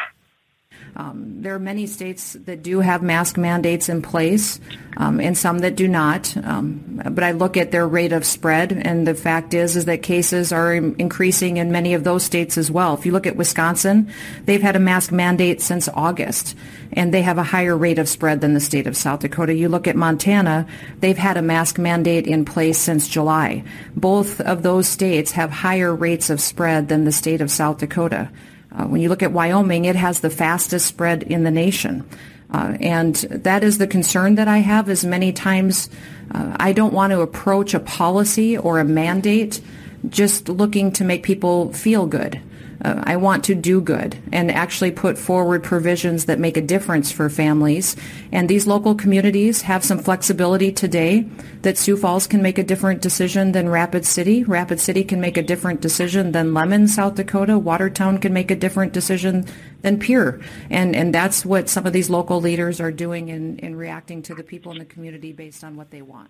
[0.98, 4.62] Um, there are many states that do have mask mandates in place,
[4.96, 6.36] um, and some that do not.
[6.38, 10.04] Um, but I look at their rate of spread, and the fact is, is that
[10.04, 12.94] cases are increasing in many of those states as well.
[12.94, 14.10] If you look at Wisconsin,
[14.46, 16.56] they've had a mask mandate since August,
[16.94, 19.54] and they have a higher rate of spread than the state of South Dakota.
[19.54, 20.66] You look at Montana,
[21.02, 23.66] they've had a mask mandate in place since July.
[23.98, 28.30] Both of those states have higher rates of spread than the state of South Dakota.
[28.76, 32.08] Uh, when you look at Wyoming, it has the fastest spread in the nation.
[32.52, 35.90] Uh, and that is the concern that I have is many times
[36.32, 39.62] uh, I don't want to approach a policy or a mandate
[40.10, 42.42] just looking to make people feel good.
[42.86, 47.12] Uh, I want to do good and actually put forward provisions that make a difference
[47.12, 47.96] for families.
[48.32, 51.22] And these local communities have some flexibility today
[51.64, 54.44] that Sioux Falls can make a different decision than Rapid City.
[54.44, 57.58] Rapid City can make a different decision than Lemmon, South Dakota.
[57.58, 59.48] Watertown can make a different decision
[59.82, 60.40] than Pierre.
[60.70, 64.36] And, and that's what some of these local leaders are doing in, in reacting to
[64.36, 66.30] the people in the community based on what they want.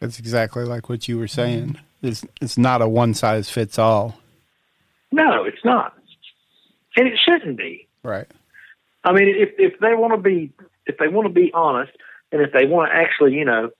[0.00, 1.78] That's exactly like what you were saying.
[2.02, 4.18] It's, it's not a one size fits all.
[5.10, 5.94] No, it's not,
[6.96, 7.88] and it shouldn't be.
[8.02, 8.26] Right.
[9.04, 10.52] I mean, if if they want to be
[10.86, 11.92] if they want to be honest,
[12.32, 13.70] and if they want to actually, you know,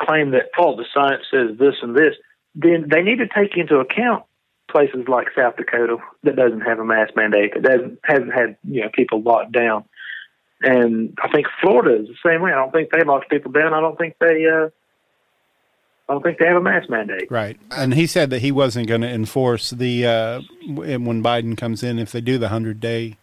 [0.00, 2.14] claim that oh the science says this and this,
[2.54, 4.24] then they need to take into account
[4.70, 8.82] places like South Dakota that doesn't have a mask mandate, that doesn't hasn't had you
[8.82, 9.84] know people locked down,
[10.62, 12.52] and I think Florida is the same way.
[12.52, 13.74] I don't think they locked people down.
[13.74, 14.68] I don't think they uh,
[16.08, 17.30] I don't think they have a mask mandate.
[17.30, 17.58] Right.
[17.70, 21.98] And he said that he wasn't going to enforce the, uh, when Biden comes in,
[21.98, 23.18] if they do the 100 day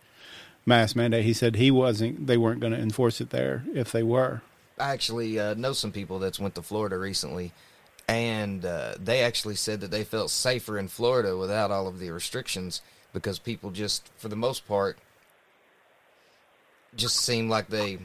[0.67, 4.03] mask mandate, he said he wasn't, they weren't going to enforce it there if they
[4.03, 4.41] were.
[4.77, 7.53] I actually uh, know some people that's went to Florida recently,
[8.07, 12.11] and uh, they actually said that they felt safer in Florida without all of the
[12.11, 12.81] restrictions
[13.13, 14.99] because people just, for the most part,
[16.95, 17.97] just seemed like they,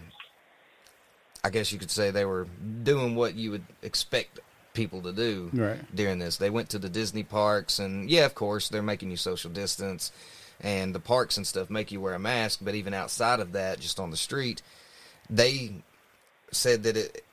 [1.44, 2.46] I guess you could say they were
[2.82, 4.40] doing what you would expect
[4.74, 5.78] people to do right.
[5.94, 6.36] during this.
[6.36, 10.12] They went to the Disney parks, and yeah, of course, they're making you social distance,
[10.60, 12.60] and the parks and stuff make you wear a mask.
[12.62, 14.62] But even outside of that, just on the street,
[15.28, 15.82] they
[16.52, 17.24] said that it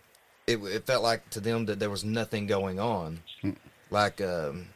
[0.48, 3.56] it, it felt like to them that there was nothing going on, mm.
[3.92, 4.68] like um,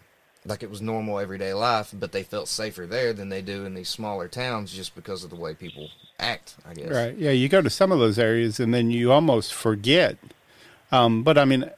[0.45, 1.93] like it was normal everyday life.
[1.97, 5.30] But they felt safer there than they do in these smaller towns, just because of
[5.30, 6.56] the way people act.
[6.69, 6.89] I guess.
[6.89, 7.17] Right.
[7.17, 7.32] Yeah.
[7.32, 10.17] You go to some of those areas, and then you almost forget.
[10.91, 11.71] Um, but I mean,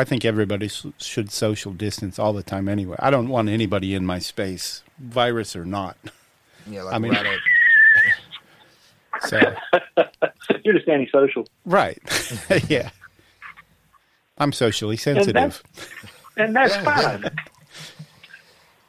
[0.00, 2.96] I think everybody should social distance all the time anyway.
[3.00, 5.98] I don't want anybody in my space, virus or not.
[6.66, 7.38] Yeah, like I mean, right
[9.26, 9.38] so
[10.64, 11.98] you're just antisocial, right?
[12.70, 12.88] yeah,
[14.38, 15.62] I'm socially sensitive, and that's,
[16.38, 17.30] and that's fine.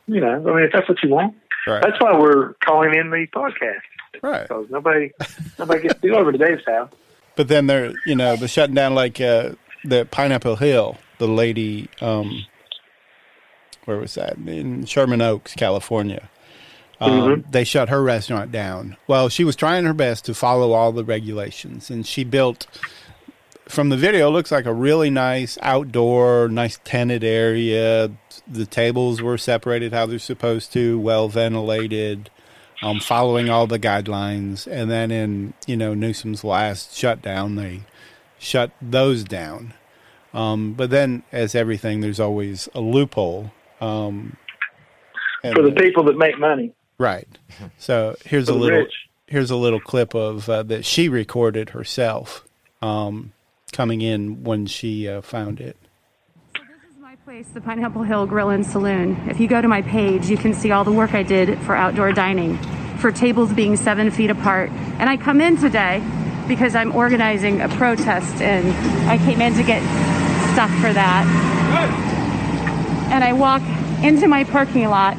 [0.08, 1.36] you know, I mean, if that's what you want,
[1.68, 1.84] right.
[1.84, 3.82] that's why we're calling in the podcast,
[4.22, 4.44] right?
[4.44, 5.12] Because nobody,
[5.60, 6.90] nobody gets to go over to Dave's house.
[7.36, 9.20] But then they're, you know, the shutting down like.
[9.20, 12.46] Uh, the Pineapple Hill, the lady, um,
[13.86, 14.38] where was that?
[14.38, 16.30] In Sherman Oaks, California.
[17.00, 17.52] Um, mm-hmm.
[17.52, 18.96] They shut her restaurant down.
[19.08, 22.68] Well, she was trying her best to follow all the regulations, and she built.
[23.68, 28.12] From the video, looks like a really nice outdoor, nice tented area.
[28.46, 32.30] The tables were separated how they're supposed to, well ventilated,
[32.84, 34.68] um, following all the guidelines.
[34.70, 37.82] And then in you know Newsom's last shutdown, they
[38.42, 39.74] shut those down.
[40.34, 43.52] Um, but then, as everything, there's always a loophole.
[43.80, 44.38] Um,
[45.42, 46.74] for the people that make money.
[46.98, 47.28] Right.
[47.78, 48.94] So here's a little rich.
[49.28, 52.48] here's a little clip of uh, that she recorded herself
[52.82, 53.34] um,
[53.72, 55.78] coming in when she uh, found it.
[56.56, 59.18] So this is my place, the Pineapple Hill Grill and Saloon.
[59.30, 61.76] If you go to my page, you can see all the work I did for
[61.76, 62.58] outdoor dining,
[62.98, 64.70] for tables being seven feet apart.
[64.72, 66.02] And I come in today
[66.52, 68.68] because I'm organizing a protest and
[69.10, 69.82] I came in to get
[70.52, 71.26] stuff for that.
[73.10, 73.62] And I walk
[74.04, 75.16] into my parking lot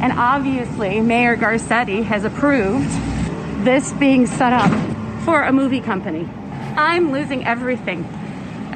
[0.00, 2.88] and obviously Mayor Garcetti has approved
[3.66, 4.70] this being set up
[5.26, 6.26] for a movie company.
[6.74, 8.08] I'm losing everything.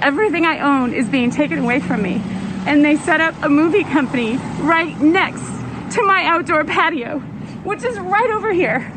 [0.02, 2.20] Everything I own is being taken away from me.
[2.66, 5.46] And they set up a movie company right next
[5.94, 7.20] to my outdoor patio,
[7.64, 8.92] which is right over here.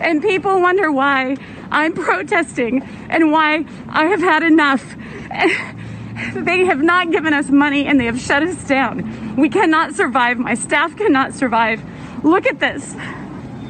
[0.00, 1.36] And people wonder why
[1.70, 4.96] I'm protesting and why I have had enough.
[6.34, 9.36] They have not given us money and they have shut us down.
[9.36, 10.36] We cannot survive.
[10.38, 11.80] My staff cannot survive.
[12.24, 12.92] Look at this.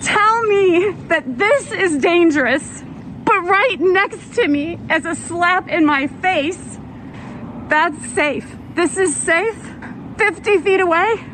[0.03, 2.83] Tell me that this is dangerous,
[3.25, 6.79] but right next to me as a slap in my face,
[7.69, 8.51] that's safe.
[8.75, 9.75] This is safe.
[10.17, 11.25] 50 feet away,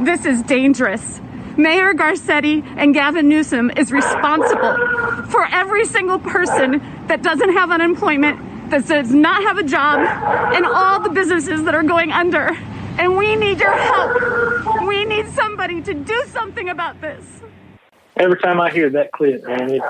[0.00, 1.20] this is dangerous.
[1.56, 4.76] Mayor Garcetti and Gavin Newsom is responsible
[5.28, 10.00] for every single person that doesn't have unemployment, that does not have a job,
[10.54, 12.50] and all the businesses that are going under.
[12.98, 14.86] And we need your help.
[14.86, 17.24] We need somebody to do something about this.
[18.16, 19.82] Every time I hear that clip, man, it,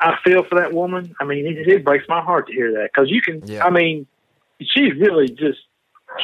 [0.00, 1.14] I feel for that woman.
[1.20, 3.42] I mean, it, it breaks my heart to hear that because you can.
[3.46, 3.64] Yeah.
[3.64, 4.06] I mean,
[4.60, 5.60] she's really just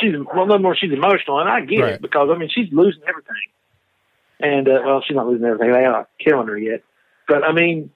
[0.01, 0.75] she's well, no more.
[0.75, 1.93] She's emotional, and I get right.
[1.95, 3.35] it because I mean she's losing everything.
[4.41, 6.83] And uh, well, she's not losing everything; they are not killing her yet.
[7.27, 7.91] But I mean,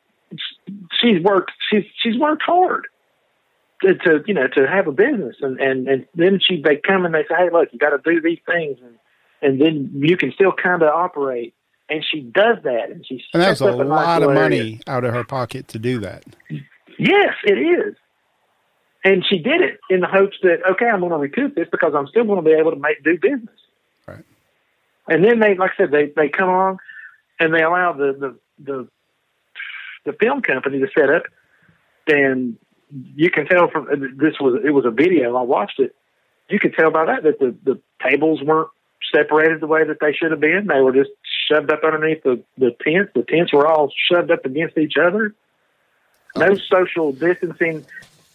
[1.01, 1.53] she's worked.
[1.71, 2.87] She's she's worked hard
[3.83, 7.05] to, to you know to have a business, and and and then she they come
[7.05, 8.95] and they say, hey, look, you got to do these things, and
[9.43, 11.55] and then you can still kind of operate.
[11.89, 15.25] and she does that, and she and that's a lot of money out of her
[15.25, 16.25] pocket to do that.
[16.99, 17.97] Yes, it is.
[19.03, 21.93] And she did it in the hopes that okay, I'm going to recoup this because
[21.97, 23.57] I'm still going to be able to make do business.
[25.09, 26.79] And then they, like I said, they they come along
[27.39, 28.89] and they allow the the the,
[30.05, 31.25] the film company to set up,
[32.07, 32.57] and
[33.15, 33.87] you can tell from
[34.19, 35.37] this was it was a video.
[35.37, 35.95] I watched it.
[36.49, 38.71] You could tell by that that the the tables weren't
[39.15, 40.67] separated the way that they should have been.
[40.67, 41.11] They were just
[41.51, 43.13] shoved up underneath the the tents.
[43.15, 45.35] The tents were all shoved up against each other.
[46.37, 47.85] No social distancing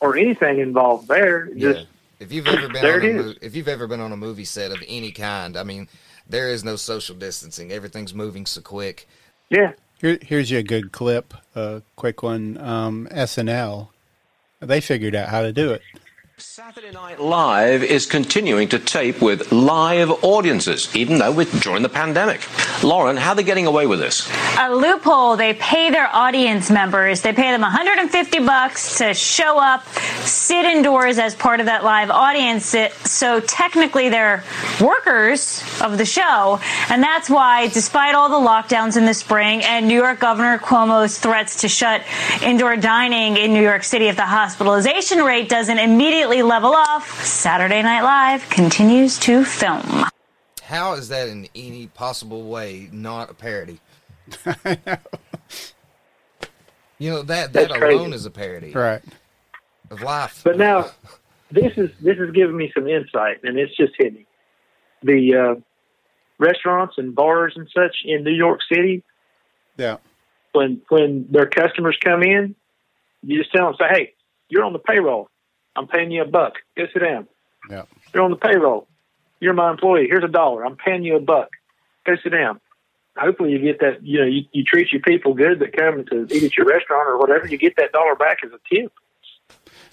[0.02, 1.48] or anything involved there.
[1.56, 1.86] Just Yeah.
[2.18, 4.46] If you've ever been There on a mo- if you've ever been on a movie
[4.46, 5.90] set of any kind, I mean,
[6.28, 7.72] there is no social distancing.
[7.72, 9.08] Everything's moving so quick.
[9.50, 9.74] yeah.
[10.02, 12.58] Here, here's you a good clip, a quick one.
[12.58, 13.88] Um, SNL,
[14.60, 15.82] they figured out how to do it.
[16.38, 21.88] Saturday Night Live is continuing to tape with live audiences, even though we're during the
[21.88, 22.42] pandemic.
[22.84, 24.30] Lauren, how are they getting away with this?
[24.60, 25.38] a loophole.
[25.38, 27.22] They pay their audience members.
[27.22, 29.88] They pay them 150 bucks to show up,
[30.26, 32.76] sit indoors as part of that live audience.
[33.04, 34.44] So technically, they're
[34.82, 39.88] workers of the show, and that's why, despite all the lockdowns in the spring and
[39.88, 42.02] New York Governor Cuomo's threats to shut
[42.42, 47.82] indoor dining in New York City if the hospitalization rate doesn't immediately level off, Saturday
[47.82, 50.06] Night Live continues to film.
[50.64, 53.80] How is that in any possible way not a parody?
[56.98, 57.98] You know that that That's crazy.
[57.98, 59.02] alone is a parody Right.
[59.92, 60.42] of life.
[60.46, 60.92] But now,
[61.52, 64.26] this is this is giving me some insight, and it's just hit me.
[65.04, 65.56] The uh,
[66.40, 69.04] restaurants and bars and such in New York City,
[69.78, 69.98] Yeah.
[70.54, 72.56] when when their customers come in,
[73.24, 74.14] you just tell them, say, "Hey,
[74.48, 75.30] you're on the payroll.
[75.76, 76.54] I'm paying you a buck.
[76.78, 77.28] Go sit down.
[77.70, 77.84] Yeah.
[78.14, 78.88] You're on the payroll.
[79.40, 80.08] You're my employee.
[80.10, 80.66] Here's a dollar.
[80.66, 81.50] I'm paying you a buck.
[82.06, 82.60] Go sit down."
[83.18, 84.04] Hopefully, you get that.
[84.04, 87.08] You know, you, you treat your people good that come to eat at your restaurant
[87.08, 87.48] or whatever.
[87.48, 88.92] You get that dollar back as a tip.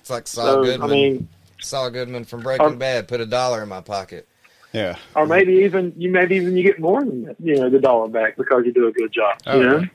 [0.00, 0.90] It's like Saul So, Goodman.
[0.90, 1.28] I mean,
[1.60, 4.26] Saul Goodman from Breaking Um, Bad put a dollar in my pocket.
[4.72, 4.96] Yeah.
[5.14, 8.08] or maybe even you maybe even you get more than that, you know the dollar
[8.08, 9.38] back because you do a good job.
[9.46, 9.86] Oh, you know, yeah.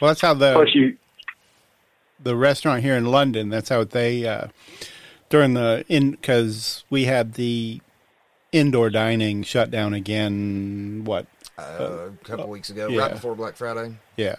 [0.00, 0.96] Well, that's how the plus you
[2.20, 3.50] the restaurant here in London.
[3.50, 4.48] That's how they uh,
[5.28, 7.80] during the in because we had the
[8.52, 11.02] indoor dining shut down again.
[11.04, 11.26] What?
[11.58, 13.00] Uh, a couple weeks ago, yeah.
[13.02, 13.96] right before Black Friday.
[14.16, 14.36] Yeah.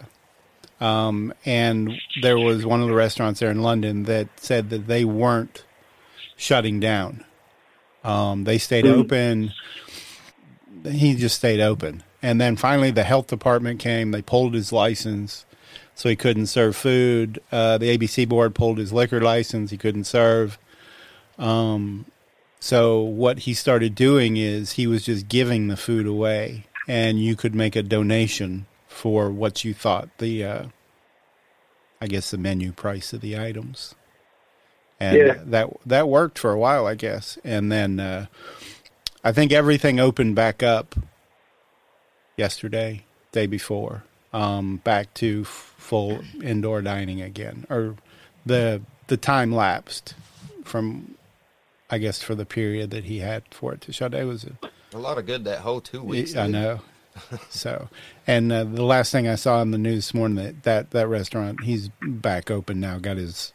[0.80, 5.04] Um, and there was one of the restaurants there in London that said that they
[5.04, 5.64] weren't
[6.36, 7.24] shutting down.
[8.02, 8.92] Um, they stayed Hmm.
[8.92, 9.52] open.
[10.90, 12.02] He just stayed open.
[12.22, 14.10] And then finally, the health department came.
[14.10, 15.44] They pulled his license,
[15.94, 17.38] so he couldn't serve food.
[17.52, 19.70] Uh, the ABC board pulled his liquor license.
[19.70, 20.58] He couldn't serve.
[21.40, 22.04] Um,
[22.60, 27.34] so what he started doing is he was just giving the food away, and you
[27.34, 30.64] could make a donation for what you thought the, uh,
[32.00, 33.94] I guess, the menu price of the items.
[35.00, 35.38] And Yeah.
[35.46, 37.38] that that worked for a while, I guess.
[37.42, 38.26] And then uh,
[39.24, 40.94] I think everything opened back up
[42.36, 47.96] yesterday, day before, um, back to f- full indoor dining again, or
[48.44, 50.14] the the time lapsed
[50.64, 51.14] from,
[51.90, 54.14] I guess, for the period that he had for it to shut.
[54.14, 56.36] It was a, A lot of good that whole two weeks.
[56.36, 56.80] I know.
[57.50, 57.88] so,
[58.26, 61.08] and uh, the last thing I saw in the news this morning that that, that
[61.08, 62.98] restaurant he's back open now.
[62.98, 63.52] Got his,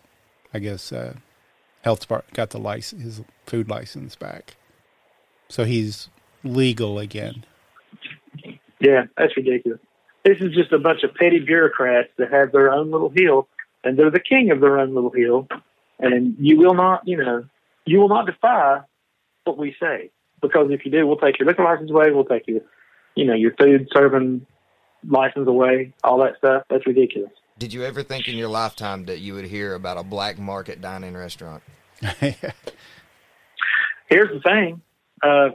[0.53, 1.15] I guess, uh,
[1.81, 4.57] health department got the license, his food license back.
[5.47, 6.09] So he's
[6.43, 7.45] legal again.
[8.79, 9.79] yeah, that's ridiculous.
[10.25, 13.47] This is just a bunch of petty bureaucrats that have their own little hill,
[13.83, 15.47] and they're the king of their own little hill.
[15.99, 17.45] And you will not, you know,
[17.85, 18.81] you will not defy
[19.43, 22.11] what we say because if you do, we'll take your liquor license away.
[22.11, 22.61] We'll take your,
[23.15, 24.45] you know, your food serving
[25.07, 25.93] license away.
[26.03, 26.63] All that stuff.
[26.69, 27.31] That's ridiculous.
[27.57, 30.81] Did you ever think in your lifetime that you would hear about a black market
[30.81, 31.63] dining restaurant?
[32.01, 32.43] Here's
[34.09, 34.81] the thing.
[35.23, 35.49] Uh,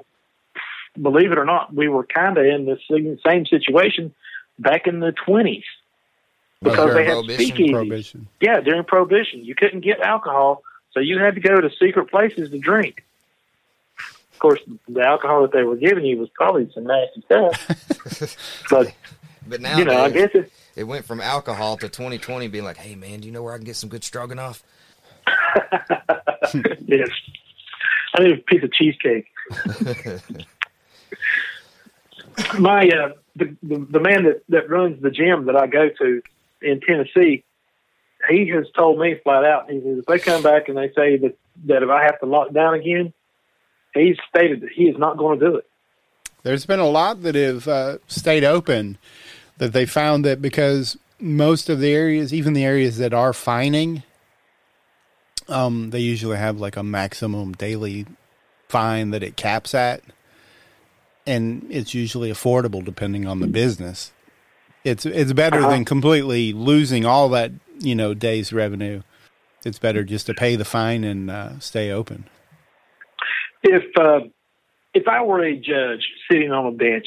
[1.00, 4.14] believe it or not, we were kind of in the same- same situation
[4.58, 5.62] back in the 20s
[6.62, 7.56] because they had Prohibition?
[7.56, 7.70] speakeasies.
[7.72, 8.28] Prohibition.
[8.40, 12.50] Yeah, during Prohibition, you couldn't get alcohol, so you had to go to secret places
[12.50, 13.04] to drink.
[14.32, 18.66] Of course, the alcohol that they were giving you was probably some nasty stuff.
[18.70, 18.94] but
[19.46, 20.52] But now you know, I guess it.
[20.76, 23.56] it went from alcohol to 2020 being like, hey man, do you know where I
[23.56, 24.62] can get some good stroganoff?
[26.86, 27.08] yes,
[28.14, 29.26] I need a piece of cheesecake.
[32.58, 36.22] My uh, the, the the man that that runs the gym that I go to
[36.62, 37.42] in Tennessee,
[38.28, 39.70] he has told me flat out.
[39.70, 42.26] He says if they come back and they say that that if I have to
[42.26, 43.12] lock down again,
[43.94, 45.66] he's stated that he is not going to do it.
[46.42, 48.98] There's been a lot that have uh, stayed open.
[49.58, 54.02] that they found that because most of the areas, even the areas that are fining,
[55.48, 58.06] um, they usually have like a maximum daily
[58.68, 60.02] fine that it caps at,
[61.26, 64.12] and it's usually affordable depending on the business.
[64.82, 65.70] It's it's better uh-huh.
[65.70, 69.02] than completely losing all that you know day's revenue.
[69.64, 72.24] It's better just to pay the fine and uh, stay open.
[73.62, 74.20] If uh,
[74.94, 77.06] if I were a judge sitting on a bench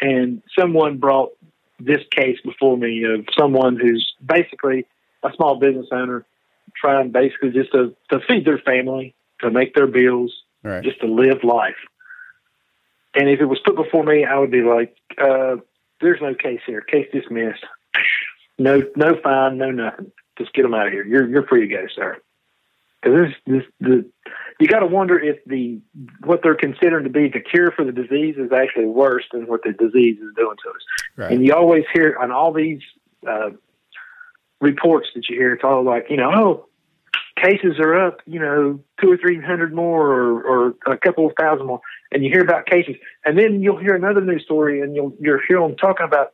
[0.00, 1.30] and someone brought
[1.78, 4.86] this case before me of someone who's basically
[5.22, 6.24] a small business owner
[6.76, 10.82] trying basically just to, to feed their family, to make their bills, right.
[10.82, 11.76] just to live life.
[13.14, 15.56] And if it was put before me, I would be like, uh,
[16.00, 16.80] "There's no case here.
[16.80, 17.64] Case dismissed.
[18.58, 20.12] No, no fine, no nothing.
[20.38, 21.04] Just get them out of here.
[21.04, 22.18] You're you're free to go, sir."
[23.02, 24.10] Because this, this, the,
[24.58, 25.78] you got to wonder if the
[26.24, 29.60] what they're considering to be the cure for the disease is actually worse than what
[29.62, 30.82] the disease is doing to us.
[31.16, 31.32] Right.
[31.32, 32.80] And you always hear on all these
[33.28, 33.50] uh,
[34.60, 36.66] reports that you hear, it's all like, you know, oh,
[37.36, 41.32] cases are up, you know, two or three hundred more, or, or a couple of
[41.38, 41.80] thousand more,
[42.10, 42.96] and you hear about cases,
[43.26, 46.32] and then you'll hear another news story, and you'll you'll hear them talking about,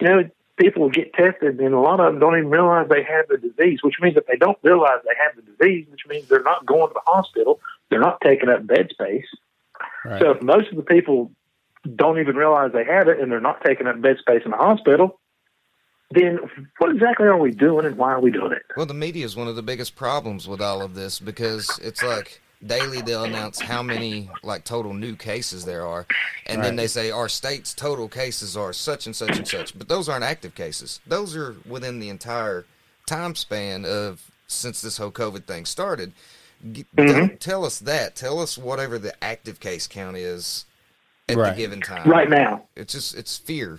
[0.00, 0.30] you know,
[0.60, 3.80] people get tested, and a lot of them don't even realize they have the disease.
[3.82, 6.88] Which means if they don't realize they have the disease, which means they're not going
[6.88, 9.26] to the hospital, they're not taking up bed space.
[10.04, 10.20] Right.
[10.20, 11.32] So if most of the people
[11.96, 14.56] don't even realize they have it, and they're not taking up bed space in the
[14.56, 15.18] hospital,
[16.10, 16.38] then
[16.78, 18.62] what exactly are we doing and why are we doing it?
[18.76, 22.02] Well, the media is one of the biggest problems with all of this because it's
[22.02, 26.06] like daily they'll announce how many like total new cases there are
[26.46, 26.66] and right.
[26.66, 30.08] then they say our state's total cases are such and such and such but those
[30.08, 32.66] aren't active cases those are within the entire
[33.06, 36.12] time span of since this whole covid thing started
[36.62, 37.34] mm-hmm.
[37.36, 40.66] tell us that tell us whatever the active case count is
[41.30, 41.50] at right.
[41.50, 43.78] the given time right now it's just it's fear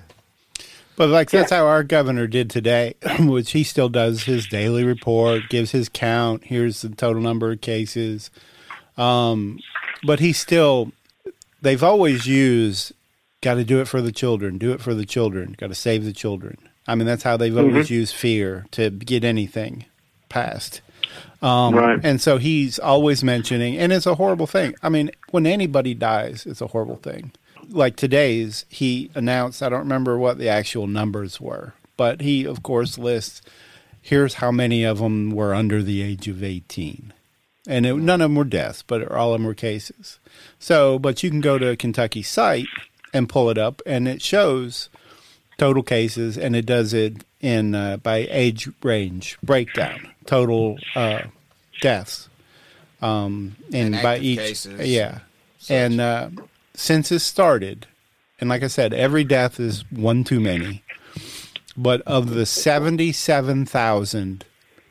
[0.95, 1.59] but like that's yeah.
[1.59, 6.43] how our governor did today, which he still does his daily report, gives his count.
[6.43, 8.29] Here's the total number of cases.
[9.01, 9.59] Um,
[10.03, 10.91] but he still,
[11.61, 12.93] they've always used,
[13.41, 16.05] got to do it for the children, do it for the children, got to save
[16.05, 16.57] the children.
[16.87, 17.69] I mean, that's how they've mm-hmm.
[17.69, 19.85] always used fear to get anything
[20.29, 20.81] passed.
[21.41, 21.99] Um, right.
[22.03, 24.75] And so he's always mentioning, and it's a horrible thing.
[24.83, 27.31] I mean, when anybody dies, it's a horrible thing
[27.71, 32.63] like today's, he announced, I don't remember what the actual numbers were, but he, of
[32.63, 33.41] course, lists
[34.01, 37.13] here's how many of them were under the age of 18.
[37.71, 40.19] And it, none of them were deaths, but all of them were cases.
[40.59, 42.67] So, but you can go to a Kentucky site
[43.13, 44.89] and pull it up, and it shows
[45.57, 51.21] total cases, and it does it in uh, by age range breakdown, total uh,
[51.79, 52.27] deaths,
[53.01, 55.19] um, and, and by each cases, yeah,
[55.57, 55.71] such.
[55.71, 56.29] and uh,
[56.73, 57.87] census started,
[58.41, 60.83] and like I said, every death is one too many.
[61.77, 64.43] But of the 77,000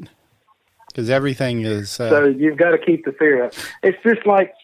[0.89, 1.99] Because everything is.
[1.99, 3.55] Uh, so you've got to keep the fear up.
[3.83, 4.55] It's just like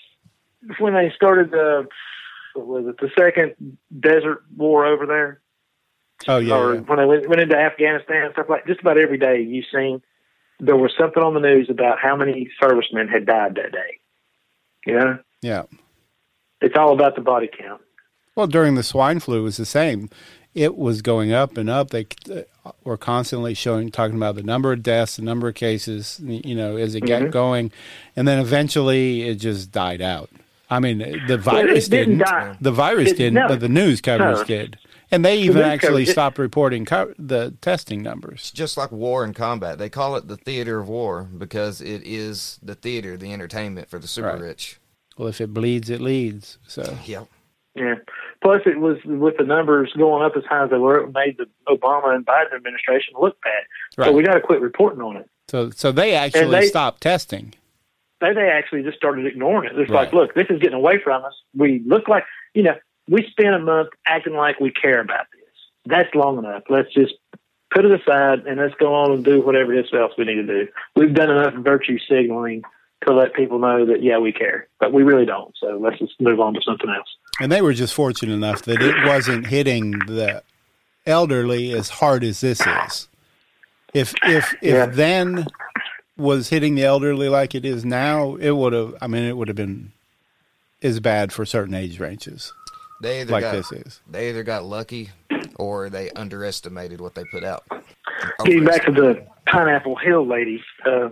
[0.78, 1.88] when they started the
[2.54, 5.40] was it the second desert war over there?
[6.28, 6.54] Oh yeah.
[6.54, 6.80] Or yeah.
[6.80, 10.02] when they went, went into Afghanistan and stuff like just about every day you've seen
[10.60, 13.98] there was something on the news about how many servicemen had died that day.
[14.86, 15.18] You know?
[15.42, 15.64] Yeah.
[16.60, 17.82] It's all about the body count.
[18.34, 20.08] Well, during the swine flu, it was the same.
[20.54, 21.90] It was going up and up.
[21.90, 26.20] They uh, were constantly showing, talking about the number of deaths, the number of cases,
[26.22, 27.24] you know, as it mm-hmm.
[27.24, 27.72] got going.
[28.16, 30.30] And then eventually it just died out.
[30.70, 32.18] I mean, the virus well, didn't.
[32.18, 34.44] didn't the virus it, didn't, no, but the news coverage no.
[34.44, 34.78] did.
[35.10, 38.50] And they even actually stopped reporting co- the testing numbers.
[38.52, 42.58] Just like war and combat, they call it the theater of war because it is
[42.62, 44.40] the theater, the entertainment for the super right.
[44.40, 44.80] rich.
[45.18, 46.56] Well, if it bleeds, it leads.
[46.66, 47.28] So yep.
[47.74, 47.94] Yeah.
[48.42, 51.38] Plus, it was with the numbers going up as high as they were, it made
[51.38, 53.64] the Obama and Biden administration look bad.
[53.96, 54.06] Right.
[54.06, 55.28] So we got to quit reporting on it.
[55.48, 57.54] So, so they actually they, stopped testing.
[58.20, 59.78] They they actually just started ignoring it.
[59.78, 60.04] It's right.
[60.04, 61.34] like, look, this is getting away from us.
[61.54, 62.74] We look like you know
[63.08, 65.40] we spend a month acting like we care about this.
[65.86, 66.64] That's long enough.
[66.68, 67.14] Let's just
[67.72, 70.68] put it aside and let's go on and do whatever else we need to do.
[70.94, 72.62] We've done enough virtue signaling
[73.06, 75.54] to let people know that yeah we care, but we really don't.
[75.58, 77.08] So let's just move on to something else.
[77.40, 80.42] And they were just fortunate enough that it wasn't hitting the
[81.06, 83.08] elderly as hard as this is.
[83.94, 84.86] If if if Yeah.
[84.86, 85.46] then
[86.16, 88.94] was hitting the elderly like it is now, it would have.
[89.00, 89.92] I mean, it would have been
[90.82, 92.52] as bad for certain age ranges.
[93.00, 94.00] They either Like got, this is.
[94.08, 95.10] They either got lucky
[95.56, 97.64] or they underestimated what they put out.
[98.44, 101.08] Getting back to the Pineapple Hill lady, uh,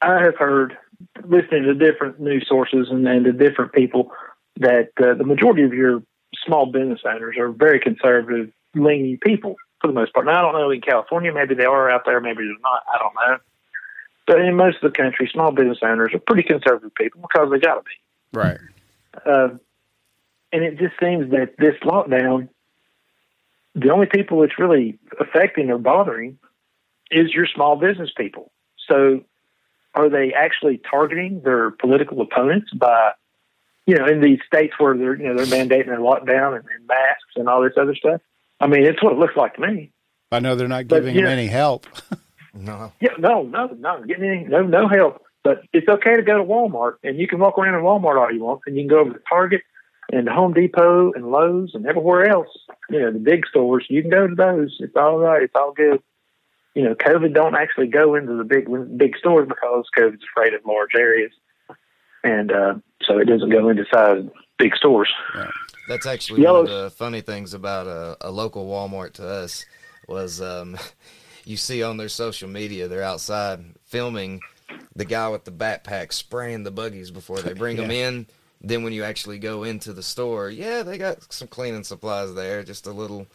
[0.00, 0.76] I have heard,
[1.24, 4.12] listening to different news sources and, and to different people,
[4.56, 6.02] that uh, the majority of your
[6.44, 10.26] small business owners are very conservative, leaning people for the most part.
[10.26, 12.82] Now, I don't know in California, maybe they are out there, maybe they're not.
[12.92, 13.38] I don't know.
[14.26, 17.58] But in most of the country, small business owners are pretty conservative people because they
[17.58, 18.38] got to be.
[18.38, 18.58] Right.
[19.24, 19.48] Uh,
[20.52, 22.48] and it just seems that this lockdown,
[23.74, 26.38] the only people it's really affecting or bothering
[27.10, 28.50] is your small business people.
[28.86, 29.24] So
[29.98, 33.12] are they actually targeting their political opponents by,
[33.86, 36.86] you know, in these states where they're, you know, they're mandating a lockdown and, and
[36.86, 38.20] masks and all this other stuff?
[38.60, 39.90] I mean, it's what it looks like to me.
[40.30, 41.86] I know they're not giving you them know- any help.
[42.54, 42.92] No.
[42.98, 45.22] Yeah, no, no, no, getting any, no, no help.
[45.44, 48.32] But it's okay to go to Walmart, and you can walk around in Walmart all
[48.32, 49.62] you want, and you can go over to Target
[50.10, 52.48] and to Home Depot and Lowe's and everywhere else.
[52.90, 54.76] You know, the big stores, you can go to those.
[54.80, 55.42] It's all right.
[55.42, 56.02] It's all good.
[56.78, 60.60] You know, COVID don't actually go into the big big stores because COVID's afraid of
[60.64, 61.32] large areas,
[62.22, 65.12] and uh, so it doesn't go inside big stores.
[65.88, 69.66] That's actually Yellow- one of the funny things about a, a local Walmart to us
[70.06, 70.78] was um,
[71.44, 74.38] you see on their social media they're outside filming
[74.94, 78.24] the guy with the backpack spraying the buggies before they bring them in.
[78.60, 82.62] Then when you actually go into the store, yeah, they got some cleaning supplies there,
[82.62, 83.26] just a little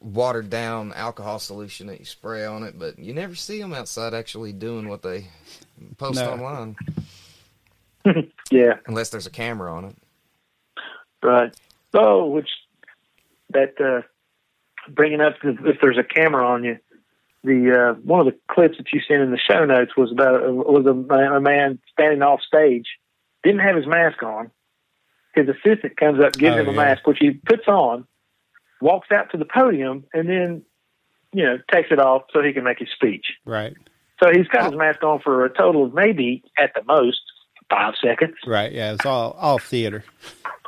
[0.00, 4.12] watered down alcohol solution that you spray on it, but you never see them outside
[4.14, 5.26] actually doing what they
[5.96, 6.32] post No.
[6.32, 6.76] online
[8.50, 9.96] Yeah, unless there's a camera on it.
[11.22, 11.54] Right.
[11.94, 12.48] Oh, which
[13.50, 14.02] that uh,
[14.90, 16.78] bringing up if, if there's a camera on you,
[17.44, 20.42] the uh, one of the clips that you sent in the show notes was about
[20.52, 22.86] was a man, a man standing off stage,
[23.42, 24.50] didn't have his mask on.
[25.34, 26.76] His assistant comes up, gives Oh, him a yeah.
[26.76, 28.06] mask, which he puts on,
[28.80, 30.62] walks out to the podium, and then
[31.32, 33.26] you know takes it off so he can make his speech.
[33.44, 33.74] Right.
[34.22, 37.20] So he's got his mask on for a total of maybe at the most
[37.70, 38.34] five seconds.
[38.46, 38.72] Right.
[38.72, 38.92] Yeah.
[38.92, 40.04] It's all all theater.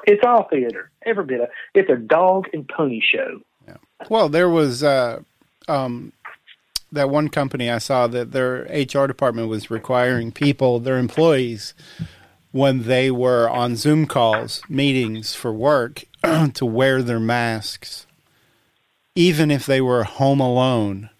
[0.05, 1.49] It's all theater, every bit of.
[1.75, 3.41] It's a dog and pony show.
[3.67, 3.77] Yeah.
[4.09, 5.21] Well, there was uh,
[5.69, 6.13] um,
[6.93, 11.75] that one company I saw that their HR department was requiring people, their employees,
[12.53, 16.05] when they were on Zoom calls, meetings for work,
[16.55, 18.07] to wear their masks,
[19.14, 21.11] even if they were home alone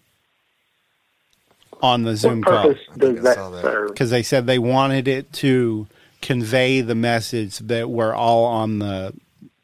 [1.81, 2.73] on the Zoom what call.
[2.97, 3.85] does that.
[3.87, 5.87] Because they said they wanted it to
[6.21, 9.13] convey the message that we're all on the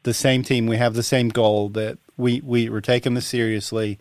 [0.02, 0.66] the same team.
[0.66, 1.68] We have the same goal.
[1.70, 3.98] That we we we're taking this seriously,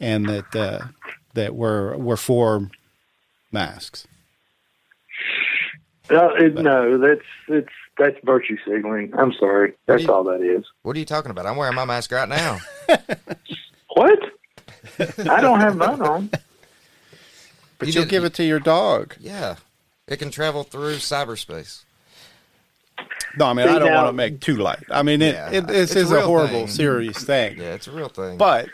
[0.00, 0.86] and that uh,
[1.34, 2.68] that we're we're for
[3.52, 4.06] masks.
[6.10, 9.12] No, it, no, that's it's that's virtue signaling.
[9.16, 10.64] I'm sorry, that's all that is.
[10.82, 11.46] What are you talking about?
[11.46, 12.58] I'm wearing my mask right now.
[13.94, 14.18] What?
[14.98, 16.30] I don't have mine on.
[17.78, 19.14] But You you'll did- give it to your dog.
[19.20, 19.56] Yeah.
[20.08, 21.82] It can travel through cyberspace.
[23.36, 24.82] No, I mean See, I don't now- want to make too light.
[24.90, 25.34] I mean it.
[25.34, 26.68] Yeah, it this it's a is a horrible, thing.
[26.68, 27.58] serious thing.
[27.58, 28.38] Yeah, it's a real thing.
[28.38, 28.68] But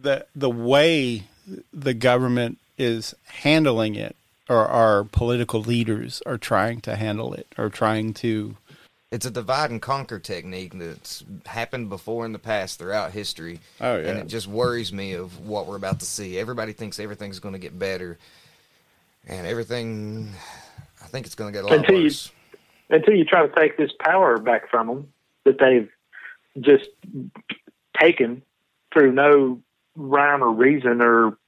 [0.00, 1.24] the the way
[1.72, 4.14] the government is handling it,
[4.48, 8.56] or our political leaders are trying to handle it, or trying to
[9.14, 13.60] it's a divide and conquer technique that's happened before in the past throughout history.
[13.80, 14.08] Oh, yeah.
[14.08, 16.36] And it just worries me of what we're about to see.
[16.36, 18.18] Everybody thinks everything's going to get better.
[19.28, 20.32] And everything,
[21.00, 22.32] I think it's going to get a lot Until you- worse.
[22.90, 25.12] Until you try to take this power back from them
[25.44, 25.88] that they've
[26.60, 26.88] just
[27.96, 28.42] taken
[28.92, 29.60] through no
[29.94, 31.38] rhyme or reason or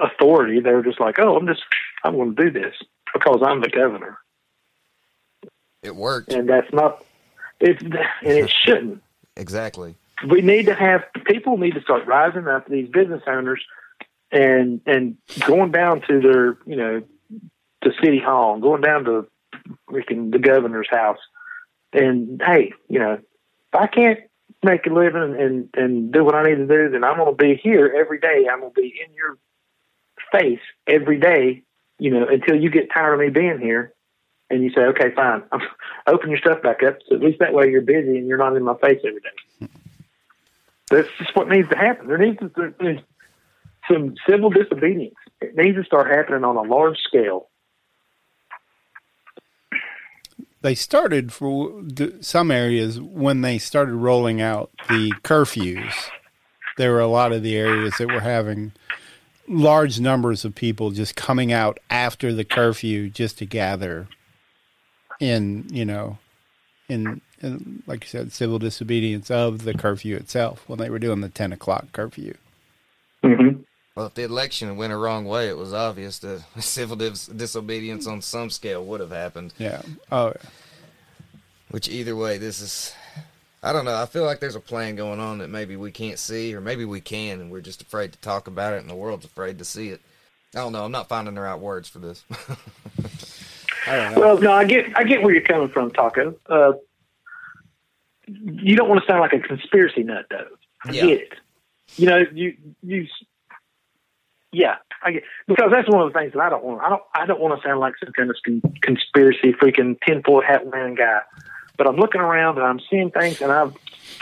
[0.00, 0.60] authority.
[0.60, 1.62] They're just like, oh, I'm just
[2.04, 2.74] I'm going to do this
[3.12, 4.18] because I'm the governor,
[5.82, 6.32] It worked.
[6.32, 7.04] and that's not.
[7.60, 9.02] It's and it shouldn't.
[9.36, 9.96] Exactly.
[10.28, 13.62] we need to have people need to start rising up these business owners
[14.32, 15.16] and and
[15.46, 17.02] going down to their you know
[17.82, 19.26] to city hall and going down to
[19.90, 21.18] freaking the governor's house
[21.92, 24.20] and hey you know if i can't
[24.64, 27.36] make a living and and, and do what i need to do then i'm going
[27.36, 29.36] to be here every day i'm going to be in your
[30.32, 31.62] face every day
[31.98, 33.92] you know until you get tired of me being here
[34.50, 35.42] and you say okay fine
[36.06, 38.56] open your stuff back up so at least that way you're busy and you're not
[38.56, 39.68] in my face every day
[40.90, 42.06] that's just what needs to happen.
[42.06, 43.00] There needs to there's
[43.90, 45.16] some civil disobedience.
[45.40, 47.48] It needs to start happening on a large scale.
[50.62, 51.84] They started for
[52.20, 55.92] some areas when they started rolling out the curfews.
[56.76, 58.72] There were a lot of the areas that were having
[59.48, 64.08] large numbers of people just coming out after the curfew just to gather
[65.20, 66.18] in, you know,
[66.88, 71.20] in, in like you said, civil disobedience of the curfew itself when they were doing
[71.20, 72.34] the 10 o'clock curfew.
[73.24, 73.62] Mm-hmm.
[73.94, 78.06] Well, if the election went a wrong way, it was obvious that civil dis- disobedience
[78.06, 79.54] on some scale would have happened.
[79.58, 79.82] Yeah.
[80.12, 80.50] Oh, yeah.
[81.70, 82.94] Which either way, this is.
[83.62, 83.94] I don't know.
[83.96, 86.84] I feel like there's a plan going on that maybe we can't see, or maybe
[86.84, 89.64] we can, and we're just afraid to talk about it, and the world's afraid to
[89.64, 90.00] see it.
[90.54, 90.84] I don't know.
[90.84, 92.22] I'm not finding the right words for this.
[93.86, 94.20] I don't know.
[94.20, 96.34] Well, no, I get I get where you're coming from, Taco.
[96.48, 96.72] Uh,
[98.26, 100.46] you don't want to sound like a conspiracy nut, though.
[100.84, 101.02] I Yeah.
[101.06, 101.32] get it.
[101.96, 103.06] You know, you you.
[104.52, 106.82] Yeah, I get because that's one of the things that I don't want.
[106.82, 110.40] I don't I don't want to sound like some kind of con- conspiracy freaking tinfoil
[110.42, 111.20] hat wearing guy.
[111.76, 113.68] But I'm looking around and I'm seeing things, and I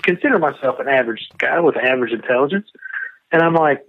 [0.02, 2.68] consider myself an average guy with average intelligence,
[3.32, 3.84] and I'm like,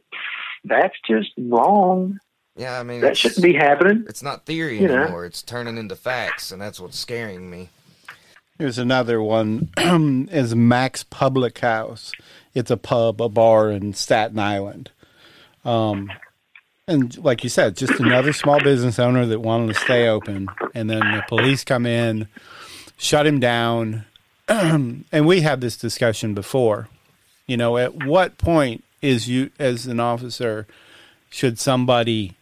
[0.64, 2.20] that's just wrong.
[2.56, 4.06] yeah, I mean, That shouldn't be happening.
[4.08, 5.02] It's not theory You know.
[5.04, 5.26] anymore.
[5.26, 7.70] It's turning into facts, and that's what's scaring me.
[8.58, 9.70] Here's another one
[10.32, 12.14] is Mac's Public House.
[12.54, 14.92] It's a pub, a bar in Staten Island.
[15.66, 16.10] Um,
[16.88, 20.48] and like you said, just another small business owner that wanted to stay open.
[20.74, 22.28] And then the police come in,
[22.98, 24.06] shut him down.
[24.48, 26.90] and we had this discussion before.
[27.48, 30.68] You know, at what point is you, as an officer,
[31.30, 32.36] should somebody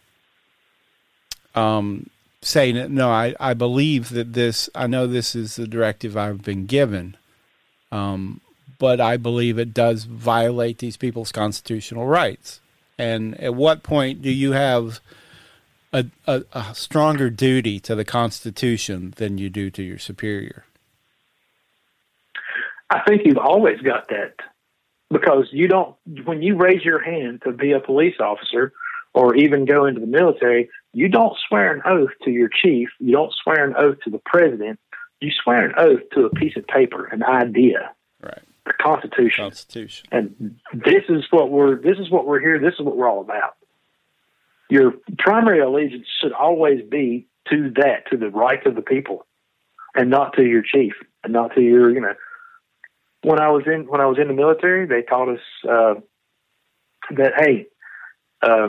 [1.54, 2.08] um,
[2.42, 6.66] say no, I, I believe that this, I know this is the directive I've been
[6.66, 7.16] given,
[7.92, 8.40] um,
[8.78, 12.60] but I believe it does violate these people's constitutional rights.
[12.98, 15.00] And at what point do you have
[15.94, 20.64] a, a, a stronger duty to the Constitution than you do to your superior?
[22.90, 24.34] I think you've always got that
[25.10, 28.72] because you don't, when you raise your hand to be a police officer
[29.14, 32.88] or even go into the military, you don't swear an oath to your chief.
[32.98, 34.80] You don't swear an oath to the president.
[35.20, 38.42] You swear an oath to a piece of paper, an idea, right?
[38.66, 39.44] The Constitution.
[39.44, 40.08] Constitution.
[40.10, 42.58] And this is what we're, this is what we're here.
[42.58, 43.56] This is what we're all about.
[44.70, 49.26] Your primary allegiance should always be to that, to the rights of the people,
[49.94, 52.14] and not to your chief, and not to your, you know,
[53.22, 55.94] when I was in when I was in the military, they taught us uh,
[57.16, 57.66] that hey,
[58.42, 58.68] uh,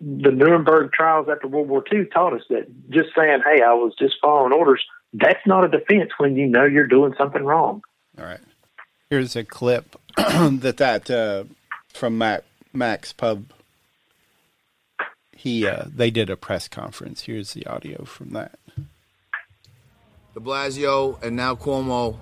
[0.00, 3.94] the Nuremberg trials after World War II taught us that just saying hey, I was
[3.98, 7.82] just following orders, that's not a defense when you know you're doing something wrong.
[8.18, 8.40] All right.
[9.10, 11.44] Here's a clip that that uh,
[11.92, 13.52] from Mac, Mac's Pub.
[15.38, 17.20] He uh, they did a press conference.
[17.22, 18.58] Here's the audio from that.
[20.34, 22.16] De Blasio and now Cuomo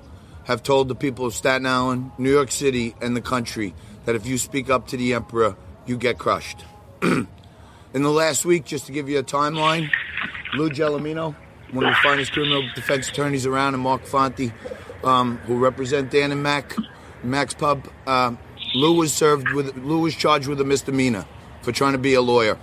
[0.44, 4.26] have told the people of Staten Island, New York City, and the country that if
[4.26, 5.56] you speak up to the emperor,
[5.86, 6.66] you get crushed.
[7.02, 7.26] In
[7.94, 9.88] the last week, just to give you a timeline,
[10.52, 11.34] Lou Gelormino,
[11.72, 14.52] one of the finest criminal defense attorneys around, and Mark Fonte,
[15.04, 16.76] um, who represent Dan and Mac,
[17.22, 18.34] Mac's Pub, uh,
[18.74, 21.24] Lou was served with Lou was charged with a misdemeanor
[21.62, 22.58] for trying to be a lawyer.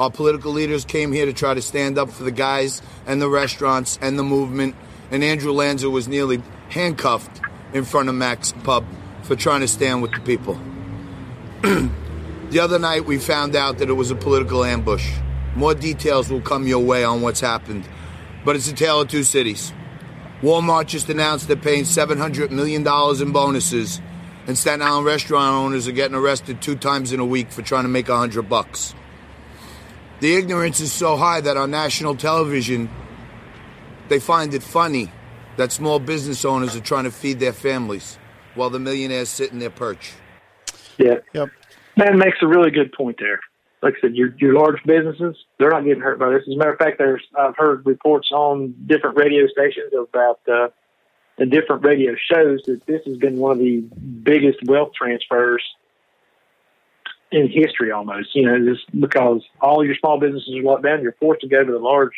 [0.00, 3.28] Our political leaders came here to try to stand up for the guys and the
[3.28, 4.74] restaurants and the movement.
[5.10, 7.40] And Andrew Lanza was nearly handcuffed
[7.72, 8.84] in front of Mac's Pub
[9.22, 10.58] for trying to stand with the people.
[11.62, 15.12] the other night, we found out that it was a political ambush.
[15.54, 17.86] More details will come your way on what's happened.
[18.44, 19.72] But it's a tale of two cities.
[20.40, 24.00] Walmart just announced they're paying $700 million in bonuses,
[24.48, 27.84] and Staten Island restaurant owners are getting arrested two times in a week for trying
[27.84, 28.94] to make a hundred bucks.
[30.22, 32.88] The ignorance is so high that on national television,
[34.06, 35.10] they find it funny
[35.56, 38.20] that small business owners are trying to feed their families
[38.54, 40.12] while the millionaires sit in their perch.
[40.96, 41.16] Yeah.
[41.34, 41.48] Yep.
[41.96, 43.40] Man makes a really good point there.
[43.82, 46.42] Like I said, your your large businesses, they're not getting hurt by this.
[46.46, 50.68] As a matter of fact, there's I've heard reports on different radio stations about uh,
[51.36, 53.80] the different radio shows that this has been one of the
[54.22, 55.64] biggest wealth transfers
[57.32, 58.34] in history almost.
[58.34, 61.64] You know, just because all your small businesses are locked down, you're forced to go
[61.64, 62.12] to the large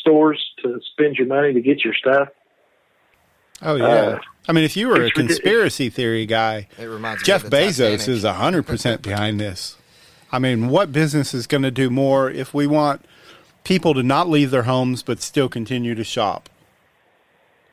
[0.00, 2.28] stores to spend your money to get your stuff.
[3.60, 3.84] Oh yeah.
[3.84, 6.88] Uh, I mean, if you were a conspiracy theory guy, It
[7.22, 8.08] Jeff Bezos Titanic.
[8.08, 9.76] is hundred percent behind this.
[10.32, 13.04] I mean, what business is going to do more if we want
[13.64, 16.48] people to not leave their homes but still continue to shop?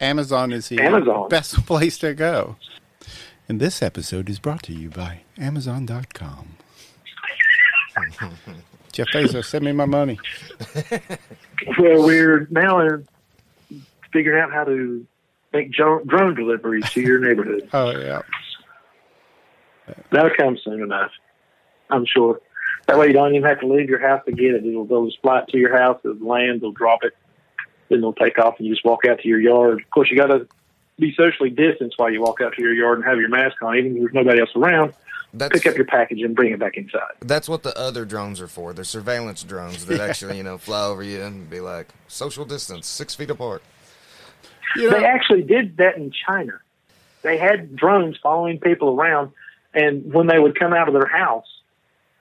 [0.02, 1.28] Amazon is the Amazon.
[1.30, 2.58] best place to go.
[3.50, 6.50] And this episode is brought to you by Amazon.com.
[8.92, 10.20] Jeff Bezos, send me my money.
[11.80, 13.08] well, we're now in
[14.14, 15.04] figuring out how to
[15.52, 17.68] make drone deliveries to your neighborhood.
[17.74, 18.22] Oh yeah,
[20.12, 21.10] that'll come soon enough.
[21.90, 22.40] I'm sure.
[22.86, 24.64] That way you don't even have to leave your house to get it.
[24.64, 27.14] It'll they'll just fly it to your house, it'll land, they'll drop it,
[27.90, 29.82] then they'll take off and you just walk out to your yard.
[29.82, 30.48] Of course you gotta
[31.00, 33.78] be socially distanced while you walk out to your yard and have your mask on,
[33.78, 34.94] even if there's nobody else around.
[35.34, 37.14] That's, pick up your package and bring it back inside.
[37.20, 38.74] That's what the other drones are for.
[38.74, 42.88] They're surveillance drones that actually, you know, fly over you and be like social distance,
[42.88, 43.62] six feet apart.
[44.76, 46.60] You know, they actually did that in China.
[47.22, 49.32] They had drones following people around,
[49.74, 51.48] and when they would come out of their house,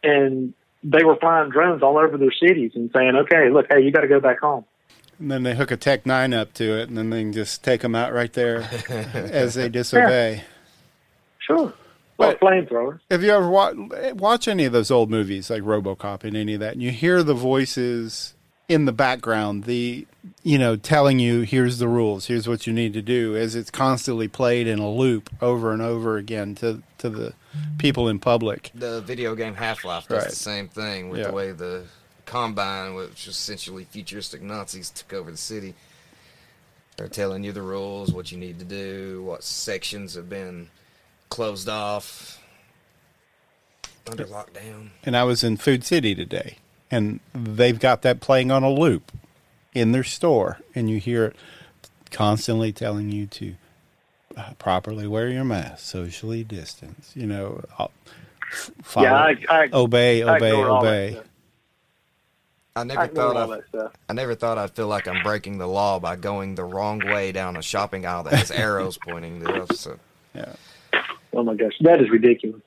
[0.03, 3.91] and they were flying drones all over their cities and saying, "Okay, look, hey, you
[3.91, 4.65] got to go back home."
[5.19, 7.65] And then they hook a Tech Nine up to it, and then they can just
[7.65, 8.59] take them out right there
[8.89, 10.37] as they disobey.
[10.37, 10.43] Yeah.
[11.39, 11.73] Sure.
[12.19, 13.01] Well, flamethrower.
[13.11, 13.77] Have you ever watch,
[14.15, 16.73] watch any of those old movies like RoboCop and any of that?
[16.73, 18.35] And you hear the voices
[18.69, 20.07] in the background, the
[20.43, 23.71] you know, telling you here's the rules, here's what you need to do, as it's
[23.71, 27.33] constantly played in a loop over and over again to to the
[27.79, 28.71] people in public.
[28.75, 30.31] The video game Half Life does right.
[30.31, 31.29] the same thing with yeah.
[31.29, 31.85] the way the
[32.29, 35.75] Combine, which essentially futuristic Nazis, took over the city.
[36.97, 40.69] They're telling you the rules, what you need to do, what sections have been
[41.31, 42.43] closed off
[44.11, 44.91] under lockdown.
[45.05, 46.59] And I was in Food City today,
[46.91, 49.11] and they've got that playing on a loop
[49.75, 51.37] in their store, and you hear it
[52.11, 53.55] constantly telling you to
[54.37, 57.13] uh, properly wear your mask, socially distance.
[57.15, 57.65] You know,
[58.83, 61.21] follow, yeah, I, I, obey, obey, obey.
[62.79, 65.99] I never I thought I, I never thought I'd feel like I'm breaking the law
[65.99, 69.81] by going the wrong way down a shopping aisle that has arrows pointing to us.
[69.81, 69.99] So.
[70.35, 70.53] Yeah.
[71.33, 72.63] Oh my gosh, that is ridiculous.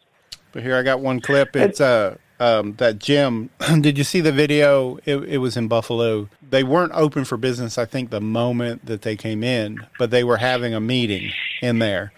[0.52, 1.56] But here I got one clip.
[1.56, 3.52] It's uh um, that gym.
[3.82, 4.98] Did you see the video?
[5.06, 6.28] It, it, was in Buffalo.
[6.50, 7.78] They weren't open for business.
[7.78, 11.32] I think the moment that they came in, but they were having a meeting
[11.62, 12.12] in there,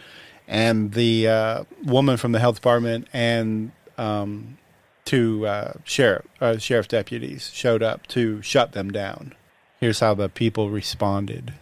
[0.48, 4.58] and the uh, woman from the health department and um,
[5.06, 9.34] two uh, sheriff uh, sheriff deputies showed up to shut them down.
[9.80, 11.54] Here's how the people responded.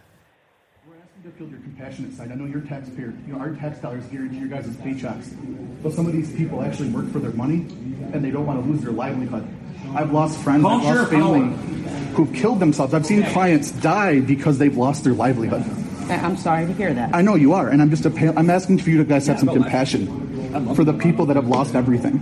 [0.86, 2.30] We're asking to feel your compassionate side.
[2.30, 3.12] I know you're a taxpayer.
[3.26, 5.34] You know, our tax dollars guarantee your guys' paychecks.
[5.82, 7.66] But some of these people actually work for their money,
[8.12, 9.48] and they don't want to lose their livelihood.
[9.94, 11.56] I've lost friends, I've lost family
[12.14, 12.94] who've killed themselves.
[12.94, 15.64] I've seen clients die because they've lost their livelihood.
[16.08, 17.14] I'm sorry to hear that.
[17.14, 19.38] I know you are, and I'm just a, I'm asking for you to guys have
[19.38, 22.20] some compassion for the people that have lost everything.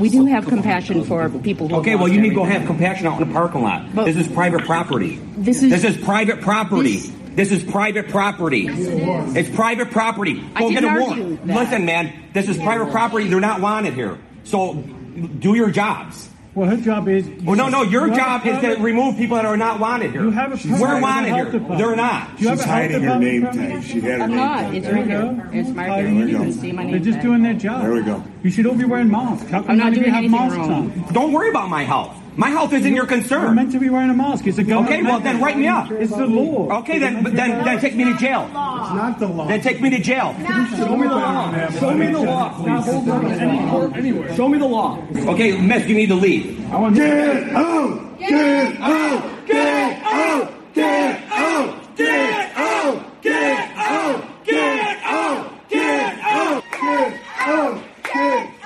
[0.00, 1.76] We do have compassion for people who.
[1.76, 3.94] Okay, well, you need to go have compassion out in the parking lot.
[3.94, 5.16] But this is private property.
[5.36, 6.96] This is this is private property.
[6.96, 8.60] This, this is private property.
[8.60, 9.36] Yes, it.
[9.36, 10.40] It's private property.
[10.56, 11.46] Go get a warrant.
[11.46, 13.28] Listen, man, this is private property.
[13.28, 14.18] They're not wanted here.
[14.44, 16.29] So do your jobs.
[16.54, 17.28] Well, her job is.
[17.44, 17.82] Well, no, no.
[17.82, 20.22] Your job is to remove people that are not wanted here.
[20.22, 21.44] You have a We're wanted here.
[21.44, 21.78] Department.
[21.78, 22.40] They're not.
[22.40, 23.82] You She's hiding her name tag.
[23.84, 24.58] She had her I'm name not.
[24.62, 24.74] tag.
[24.74, 25.48] It's right here.
[25.52, 26.26] It's right here.
[26.26, 27.82] You can see my name They're just doing their job.
[27.82, 28.24] There we go.
[28.42, 29.48] You should all be wearing masks.
[29.48, 30.72] How come I'm not you doing have anything masks wrong.
[31.06, 31.12] on?
[31.12, 32.16] Don't worry about my health.
[32.36, 33.42] My health isn't your concern.
[33.42, 34.46] You're meant to be wearing a mask.
[34.46, 34.94] It's a government.
[34.94, 35.90] Okay, well then write me up.
[35.90, 36.78] It's the law.
[36.80, 38.44] Okay, then then then take me to jail.
[38.44, 39.46] It's not the law.
[39.46, 40.34] Then take me to jail.
[40.76, 41.68] Show me the law.
[41.70, 44.34] Show me the law, Now hold on to any court anywhere.
[44.36, 44.98] Show me the law.
[45.14, 46.72] Okay, Miss, you need to leave.
[46.72, 48.18] I want Get out!
[48.18, 49.46] Get out!
[49.46, 50.74] Get out!
[50.74, 51.96] Get out!
[51.96, 53.22] Get out!
[53.22, 54.24] Get out!
[54.44, 55.64] Get out!
[55.68, 56.64] Get out!
[56.78, 57.84] Get out!
[58.02, 58.59] Get out!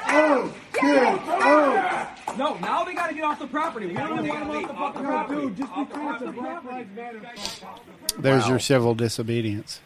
[2.37, 2.61] Get out!
[2.61, 3.87] No, now we gotta get off the property.
[3.87, 5.41] We don't want them off the fucking property.
[5.41, 7.20] Dude, just because it's a Black Lives Matter.
[8.18, 9.80] There's your civil disobedience.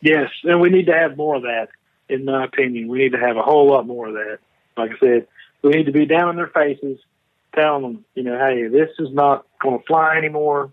[0.00, 1.68] Yes, and we need to have more of that.
[2.08, 4.38] In my opinion, we need to have a whole lot more of that.
[4.76, 5.26] Like I said,
[5.62, 6.98] we need to be down in their faces,
[7.54, 10.70] telling them, you know, hey, this is not going to fly anymore.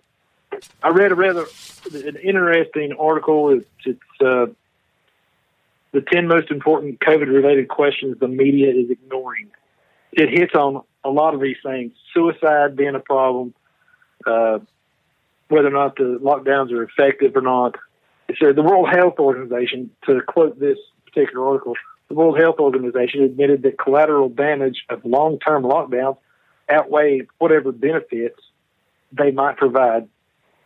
[0.83, 1.45] I read a rather
[1.93, 3.51] an interesting article.
[3.51, 4.47] It's, it's uh,
[5.93, 9.49] the ten most important COVID-related questions the media is ignoring.
[10.11, 13.53] It hits on a lot of these things: suicide being a problem,
[14.25, 14.59] uh,
[15.49, 17.75] whether or not the lockdowns are effective or not.
[18.39, 21.75] Said the World Health Organization, to quote this particular article,
[22.07, 26.17] the World Health Organization admitted that collateral damage of long-term lockdowns
[26.69, 28.39] outweigh whatever benefits
[29.11, 30.07] they might provide,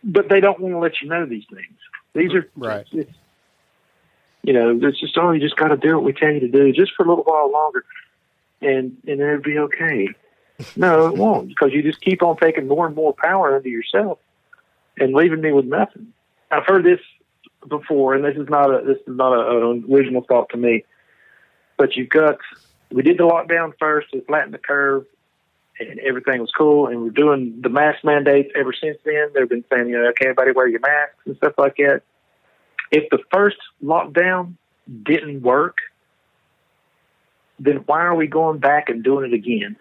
[0.04, 1.76] but they don't want to let you know these things.
[2.14, 2.86] These are Right.
[2.92, 3.10] It's,
[4.42, 6.48] you know, it's just oh, you just got to do what we tell you to
[6.48, 7.84] do, just for a little while longer,
[8.62, 10.08] and and it'll be okay.
[10.76, 14.18] No, it won't, because you just keep on taking more and more power into yourself
[14.98, 16.12] and leaving me with nothing.
[16.50, 17.00] I've heard this
[17.68, 20.84] before, and this is not a this is not a, an original thought to me.
[21.76, 22.38] But you've got
[22.90, 25.04] we did the lockdown first to flatten the curve,
[25.78, 26.86] and everything was cool.
[26.86, 29.30] And we're doing the mask mandates ever since then.
[29.34, 32.02] They've been saying, you know, okay, everybody wear your masks and stuff like that.
[32.90, 34.54] If the first lockdown
[35.02, 35.78] didn't work,
[37.58, 39.76] then why are we going back and doing it again?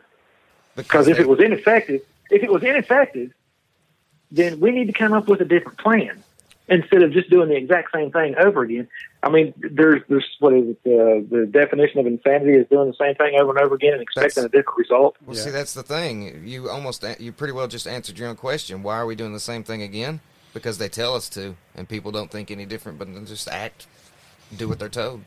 [0.76, 3.34] Because if it was ineffective, if it was ineffective,
[4.32, 6.24] then we need to come up with a different plan
[6.68, 8.88] instead of just doing the exact same thing over again.
[9.24, 10.78] I mean, there's there's what is it?
[10.86, 14.02] Uh, the definition of insanity is doing the same thing over and over again and
[14.02, 15.16] expecting That's- a different result.
[15.26, 16.44] Well, see, that's the thing.
[16.46, 18.84] You almost you pretty well just answered your own question.
[18.84, 20.20] Why are we doing the same thing again?
[20.54, 23.88] Because they tell us to, and people don't think any different, but then just act,
[24.56, 25.22] do what they're told.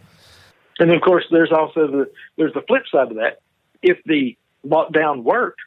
[0.79, 3.41] And of course, there's also the there's the flip side of that.
[3.83, 4.37] If the
[4.67, 5.61] lockdown worked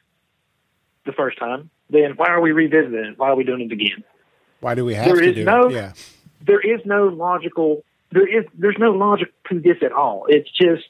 [1.06, 3.18] the first time, then why are we revisiting it?
[3.18, 4.04] Why are we doing it again?
[4.60, 5.72] Why do we have There to is do no- it?
[5.72, 5.92] Yeah.
[6.44, 7.84] There is no logical.
[8.10, 10.26] There is there's no logic to this at all.
[10.28, 10.88] It's just,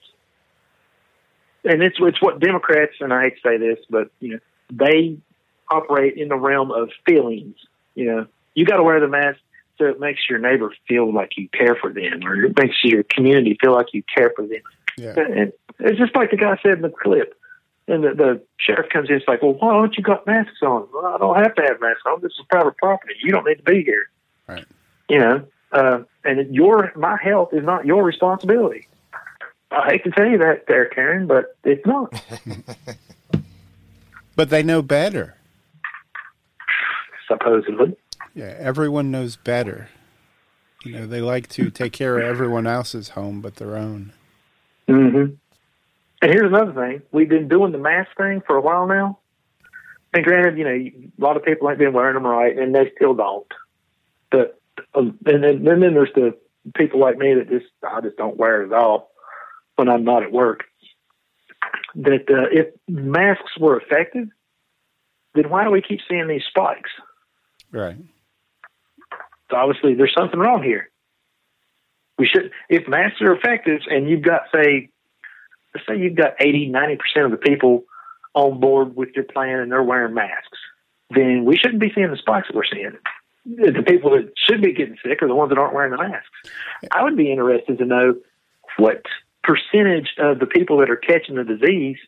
[1.65, 4.39] and it's it's what Democrats and I hate to say this, but you know
[4.73, 5.19] they
[5.71, 7.57] operate in the realm of feelings.
[7.95, 9.39] You know, you got to wear the mask
[9.79, 13.03] so it makes your neighbor feel like you care for them, or it makes your
[13.03, 14.63] community feel like you care for them.
[14.97, 15.15] Yeah.
[15.19, 17.35] And it's just like the guy said in the clip.
[17.89, 20.87] And the, the sheriff comes in, it's like, well, why don't you got masks on?
[20.95, 22.21] Well, I don't have to have masks on.
[22.23, 23.15] This is private property.
[23.23, 24.09] You don't need to be here.
[24.47, 24.65] Right.
[25.09, 28.87] You know, uh, and your my health is not your responsibility.
[29.71, 32.13] I hate to tell you that, there, Karen, but it's not.
[34.35, 35.37] But they know better.
[37.29, 37.97] Supposedly.
[38.35, 39.89] Yeah, everyone knows better.
[40.85, 44.13] You know, they like to take care of everyone else's home but their own.
[44.89, 45.27] hmm
[46.23, 49.19] And here's another thing: we've been doing the mask thing for a while now.
[50.15, 52.93] And granted, you know, a lot of people ain't been wearing them right, and they
[52.97, 53.47] still don't.
[54.31, 54.61] But
[54.95, 56.37] um, and then, and then there's the
[56.77, 59.11] people like me that just I just don't wear it at all
[59.77, 60.65] when I'm not at work.
[61.97, 64.29] That uh, if masks were effective,
[65.35, 66.91] then why do we keep seeing these spikes?
[67.71, 67.97] Right.
[69.51, 70.91] So obviously, there's something wrong here.
[72.19, 74.91] We should, if masks are effective, and you've got say,
[75.75, 77.85] let's say you've got 80, 90 percent of the people
[78.35, 80.59] on board with your plan, and they're wearing masks,
[81.11, 82.97] then we shouldn't be seeing the spikes that we're seeing.
[83.45, 86.31] The people that should be getting sick are the ones that aren't wearing the masks.
[86.91, 88.15] I would be interested to know
[88.79, 89.03] what
[89.43, 91.99] percentage of the people that are catching the disease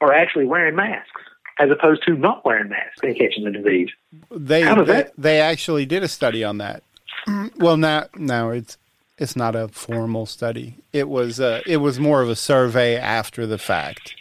[0.00, 1.20] are actually wearing masks,
[1.58, 3.90] as opposed to not wearing masks and catching the disease.
[4.30, 6.82] They How does they, that- they actually did a study on that.
[7.26, 7.56] Mm.
[7.58, 8.78] Well, now now it's
[9.18, 10.76] it's not a formal study.
[10.92, 14.14] It was uh, it was more of a survey after the fact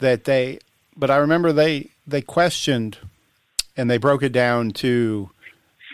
[0.00, 0.58] that they.
[0.96, 2.98] But I remember they they questioned
[3.76, 5.30] and they broke it down to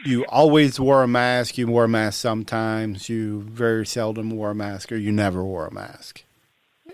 [0.04, 4.54] you always wore a mask, you wore a mask sometimes, you very seldom wore a
[4.54, 6.22] mask, or you never wore a mask.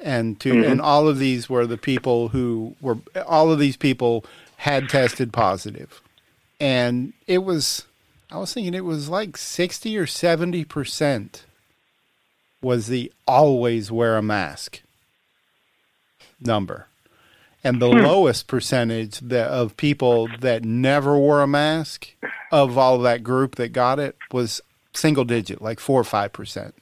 [0.02, 0.70] And to Mhm.
[0.70, 4.24] and all of these were the people who were all of these people
[4.58, 6.00] had tested positive.
[6.60, 7.84] And it was
[8.30, 11.44] I was thinking it was like sixty or seventy percent
[12.60, 14.82] was the always wear a mask
[16.40, 16.86] number.
[17.64, 18.02] And the Hmm.
[18.04, 22.08] lowest percentage that, of people that never wore a mask
[22.52, 24.60] of all that group that got it was
[24.94, 26.74] single digit, like four or five percent.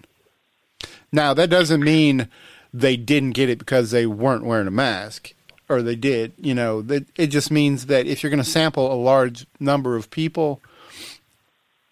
[1.13, 2.29] Now that doesn't mean
[2.75, 5.33] they didn't get it because they weren't wearing a mask,
[5.69, 6.33] or they did.
[6.39, 9.97] You know, that it just means that if you're going to sample a large number
[9.97, 10.61] of people,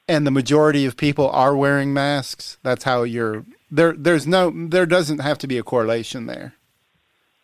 [0.08, 3.92] and the majority of people are wearing masks, that's how you're there.
[3.92, 6.54] There's no, there doesn't have to be a correlation there.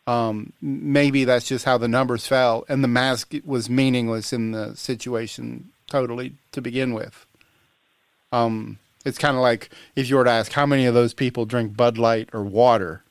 [0.07, 4.75] Um, maybe that's just how the numbers fell, and the mask was meaningless in the
[4.75, 7.27] situation totally to begin with.
[8.33, 11.45] Um, it's kind of like if you were to ask how many of those people
[11.47, 13.03] drink Bud Light or water.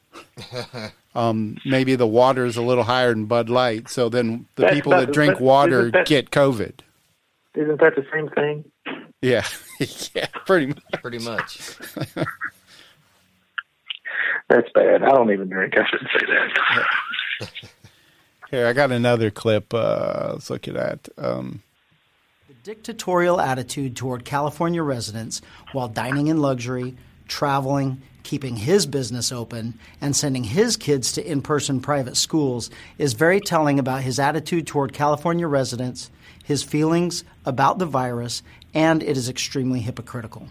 [1.15, 4.75] Um, maybe the water is a little higher than Bud Light, so then the That's
[4.75, 6.73] people not- that drink but water that- get COVID.
[7.55, 8.71] Isn't that the same thing?
[9.21, 9.45] Yeah,
[10.15, 11.01] yeah, pretty much.
[11.01, 11.77] Pretty much.
[14.49, 15.03] That's bad.
[15.03, 15.73] I don't even drink.
[15.77, 17.49] I shouldn't say that.
[18.49, 19.73] Here, I got another clip.
[19.73, 21.09] Uh, let's look at that.
[21.17, 21.61] Um,
[22.47, 25.41] the dictatorial attitude toward California residents
[25.71, 26.95] while dining in luxury,
[27.29, 33.13] traveling, keeping his business open, and sending his kids to in person private schools is
[33.13, 36.11] very telling about his attitude toward California residents,
[36.43, 40.49] his feelings about the virus, and it is extremely hypocritical.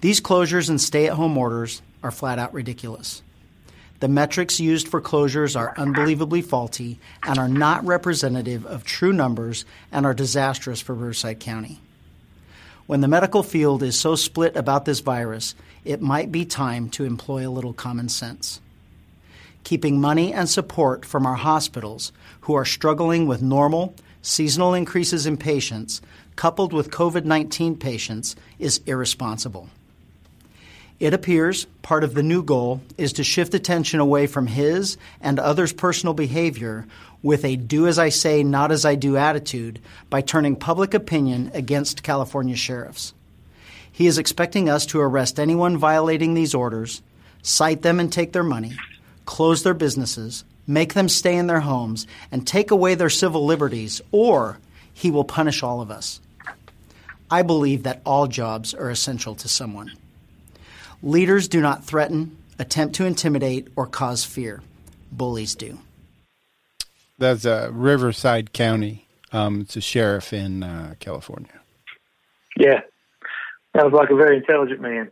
[0.00, 3.22] These closures and stay at home orders are flat out ridiculous.
[4.00, 9.64] The metrics used for closures are unbelievably faulty and are not representative of true numbers
[9.90, 11.80] and are disastrous for Riverside County.
[12.86, 15.54] When the medical field is so split about this virus,
[15.84, 18.60] it might be time to employ a little common sense.
[19.64, 22.12] keeping money and support from our hospitals
[22.42, 26.02] who are struggling with normal, seasonal increases in patients
[26.36, 29.70] coupled with COVID 19 patients is irresponsible.
[31.04, 35.38] It appears part of the new goal is to shift attention away from his and
[35.38, 36.86] others' personal behavior
[37.22, 41.50] with a do as I say, not as I do attitude by turning public opinion
[41.52, 43.12] against California sheriffs.
[43.92, 47.02] He is expecting us to arrest anyone violating these orders,
[47.42, 48.72] cite them and take their money,
[49.26, 54.00] close their businesses, make them stay in their homes, and take away their civil liberties,
[54.10, 54.58] or
[54.94, 56.18] he will punish all of us.
[57.30, 59.92] I believe that all jobs are essential to someone.
[61.08, 64.62] Leaders do not threaten, attempt to intimidate, or cause fear.
[65.12, 65.78] Bullies do.
[67.18, 69.06] That's uh, Riverside County.
[69.30, 71.50] Um, it's a sheriff in uh, California.
[72.56, 72.80] Yeah,
[73.76, 75.10] sounds like a very intelligent man.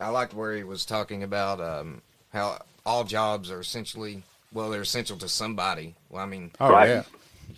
[0.00, 4.80] I liked where he was talking about um, how all jobs are essentially well, they're
[4.80, 5.94] essential to somebody.
[6.08, 6.88] Well, I mean, Oh Right.
[6.88, 7.02] yeah,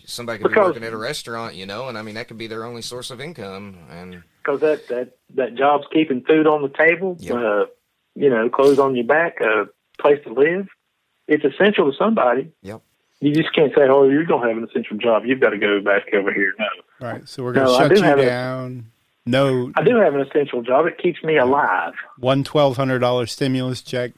[0.05, 2.37] somebody could Because- be working at a restaurant, you know, and I mean that could
[2.37, 3.77] be their only source of income.
[3.89, 7.35] And because that that that job's keeping food on the table, Yep.
[7.35, 7.65] uh,
[8.15, 9.65] you know, clothes on your back, a
[10.01, 10.67] place to live.
[11.27, 12.51] It's essential to somebody.
[12.63, 12.81] Yep.
[13.21, 15.23] You just can't say, "Oh, you don't have an essential job.
[15.25, 16.65] You've got to go back over here." No,
[17.07, 17.27] right.
[17.29, 18.85] So we're going to No, shut do you have a- down.
[19.27, 20.87] No, I do have an essential job.
[20.87, 21.93] It keeps me alive.
[22.17, 24.13] one twelve hundred dollar stimulus check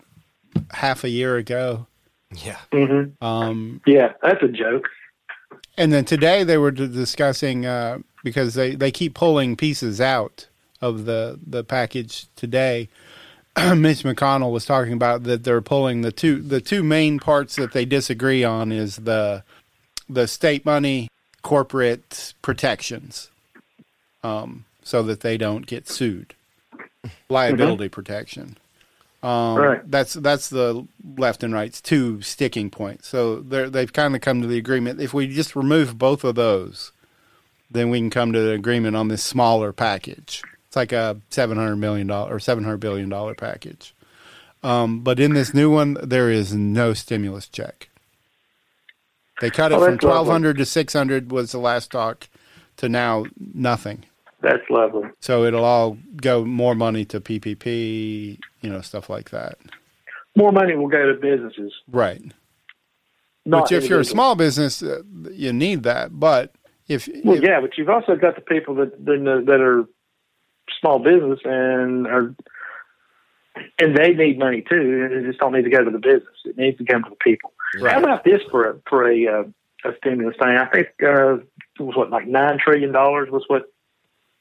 [0.71, 1.87] half a year ago.
[2.43, 4.87] yeah, hmm Um, Yeah, that's a joke.
[5.77, 10.47] and then today they were discussing uh, because they, they keep pulling pieces out
[10.81, 12.89] of the the package today.
[13.57, 17.73] Mitch McConnell was talking about that they're pulling the two the two main parts that
[17.73, 19.43] they disagree on is the
[20.09, 21.09] the state money
[21.41, 23.29] corporate protections,
[24.23, 26.33] um, so that they don't get sued,
[27.29, 28.57] liability protection.
[29.21, 29.81] Um, Right.
[29.89, 30.85] That's that's the
[31.17, 33.07] left and right's two sticking points.
[33.07, 34.99] So they're, they've kind of come to the agreement.
[34.99, 36.91] If we just remove both of those,
[37.73, 40.41] then we can come to an agreement on this smaller package.
[40.67, 43.93] It's like a seven hundred million dollar or seven hundred billion dollar package.
[44.63, 47.89] Um, but in this new one, there is no stimulus check.
[49.41, 52.29] They cut it Oh, from twelve hundred to six hundred was the last talk,
[52.77, 54.05] to now nothing.
[54.41, 55.09] That's lovely.
[55.19, 59.57] So it'll all go more money to PPP, you know, stuff like that.
[60.35, 61.73] More money will go to businesses.
[61.89, 62.21] Right.
[63.45, 65.01] Not Which, if you're a small business, uh,
[65.31, 66.19] you need that.
[66.19, 66.53] But
[66.87, 69.85] if, Well, if yeah, but you've also got the people that that are
[70.79, 72.35] small business and are
[73.79, 74.75] and they need money too.
[75.05, 76.33] and It just don't need to go to the business.
[76.45, 77.53] It needs to come to the people.
[77.81, 79.43] How about this for a for a, uh,
[79.89, 80.55] a stimulus thing?
[80.57, 81.47] I think uh, it
[81.79, 83.63] was what like nine trillion dollars was what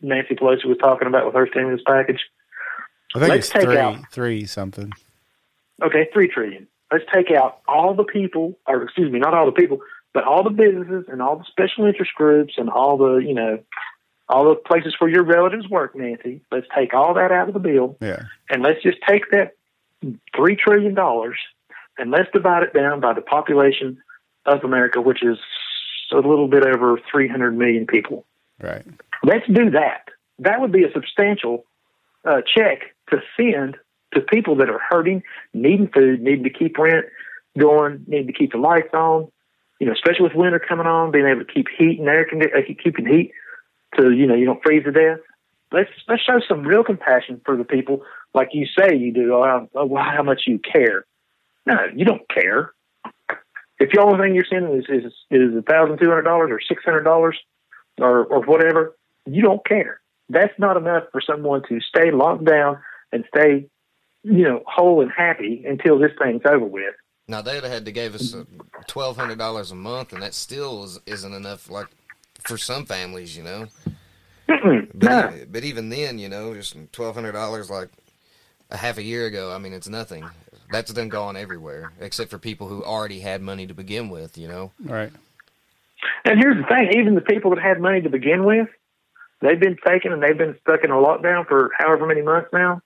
[0.00, 2.20] Nancy Pelosi was talking about with her stimulus package.
[3.14, 4.92] I think Let's it's take three, out three something.
[5.82, 6.66] okay, three trillion.
[6.90, 9.80] Let's take out all the people, or excuse me, not all the people,
[10.14, 13.58] but all the businesses and all the special interest groups and all the, you know,
[14.28, 16.40] all the places where your relatives work, Nancy.
[16.50, 18.24] Let's take all that out of the bill Yeah.
[18.48, 19.52] and let's just take that
[20.36, 21.38] three trillion dollars
[21.98, 23.98] and let's divide it down by the population
[24.46, 25.38] of America, which is
[26.12, 28.24] a little bit over three hundred million people.
[28.60, 28.84] Right.
[29.24, 30.08] Let's do that.
[30.38, 31.64] That would be a substantial
[32.24, 33.76] uh, check to send
[34.14, 35.22] to people that are hurting,
[35.54, 37.06] needing food, needing to keep rent
[37.58, 39.30] going, needing to keep the lights on.
[39.82, 42.56] You know, especially with winter coming on, being able to keep heat and air condi-
[42.56, 43.32] uh, keeping heat
[43.98, 45.18] to you know you don't freeze to death.
[45.72, 49.34] Let's let's show some real compassion for the people, like you say you do.
[49.34, 51.04] Oh, oh, how much you care?
[51.66, 52.70] No, you don't care.
[53.80, 56.60] If the only thing you're sending is is is a thousand two hundred dollars or
[56.60, 57.36] six hundred dollars
[57.98, 58.94] or or whatever,
[59.26, 60.00] you don't care.
[60.28, 62.78] That's not enough for someone to stay locked down
[63.10, 63.66] and stay,
[64.22, 66.94] you know, whole and happy until this thing's over with.
[67.32, 68.60] Now they'd have had to give us mm-hmm.
[68.86, 71.70] twelve hundred dollars a month, and that still is, isn't enough.
[71.70, 71.88] Like
[72.44, 73.66] for some families, you know.
[74.94, 77.88] But, but even then, you know, just twelve hundred dollars like
[78.70, 79.50] a half a year ago.
[79.50, 80.28] I mean, it's nothing.
[80.70, 84.36] That's done gone everywhere, except for people who already had money to begin with.
[84.36, 84.72] You know.
[84.84, 85.10] Right.
[86.24, 88.68] And here's the thing: even the people that had money to begin with,
[89.40, 92.82] they've been taken and they've been stuck in a lockdown for however many months now.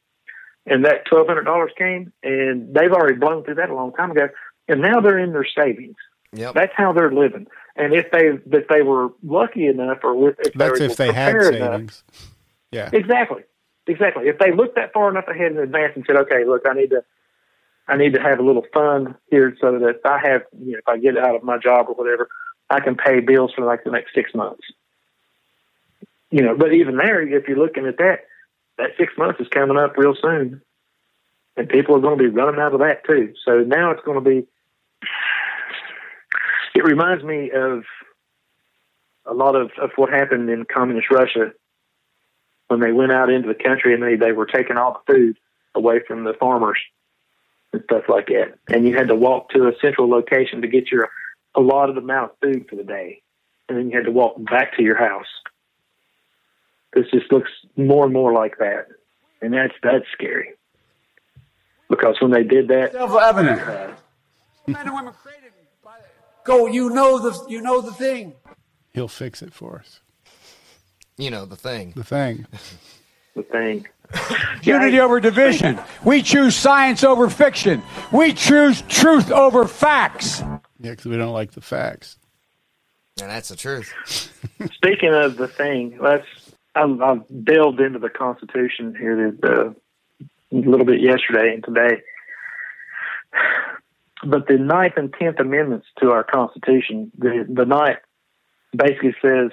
[0.67, 4.11] And that twelve hundred dollars came, and they've already blown through that a long time
[4.11, 4.29] ago.
[4.67, 5.95] And now they're in their savings.
[6.33, 6.55] Yep.
[6.55, 7.47] That's how they're living.
[7.77, 10.97] And if they if they were lucky enough, or with, if That's they were if
[10.97, 12.05] they had prepared enough, savings.
[12.73, 12.91] Yeah.
[12.93, 13.43] Exactly.
[13.87, 14.27] Exactly.
[14.27, 16.91] If they looked that far enough ahead in advance and said, "Okay, look, I need
[16.91, 17.05] to,
[17.87, 20.89] I need to have a little fund here so that I have, you know, if
[20.89, 22.29] I get out of my job or whatever,
[22.69, 24.65] I can pay bills for like the next six months."
[26.33, 28.25] You know, but even there, if you're looking at that,
[28.79, 30.61] that six months is coming up real soon,
[31.57, 33.35] and people are going to be running out of that too.
[33.45, 34.47] So now it's going to be
[36.75, 37.85] It reminds me of
[39.25, 41.53] a lot of, of what happened in communist Russia
[42.69, 45.39] when they went out into the country and they, they were taking all the food
[45.75, 46.79] away from the farmers
[47.73, 48.59] and stuff like that.
[48.69, 51.09] And you had to walk to a central location to get your
[51.55, 53.23] allotted amount of food for the day.
[53.69, 55.27] And then you had to walk back to your house.
[56.97, 58.87] This just looks more and more like that.
[59.43, 60.55] And that's that's scary.
[61.91, 63.61] Because when they did that Self-evident.
[63.61, 63.91] uh,
[64.67, 65.53] Men and women created
[65.85, 65.99] by
[66.45, 68.33] Go, you know the you know the thing.
[68.95, 70.01] He'll fix it for us.
[71.19, 71.93] You know the thing.
[71.95, 72.47] The thing.
[73.35, 73.87] the thing.
[74.63, 75.79] Unity over division.
[76.03, 77.83] We choose science over fiction.
[78.11, 80.41] We choose truth over facts.
[80.41, 82.17] Yeah, because we don't like the facts.
[83.21, 83.93] And that's the truth.
[84.75, 86.27] Speaking of the thing, let's.
[86.77, 92.03] I've, I've delved into the Constitution here uh, a little bit yesterday and today.
[94.25, 97.99] But the Ninth and Tenth Amendments to our Constitution, the the Ninth
[98.77, 99.51] basically says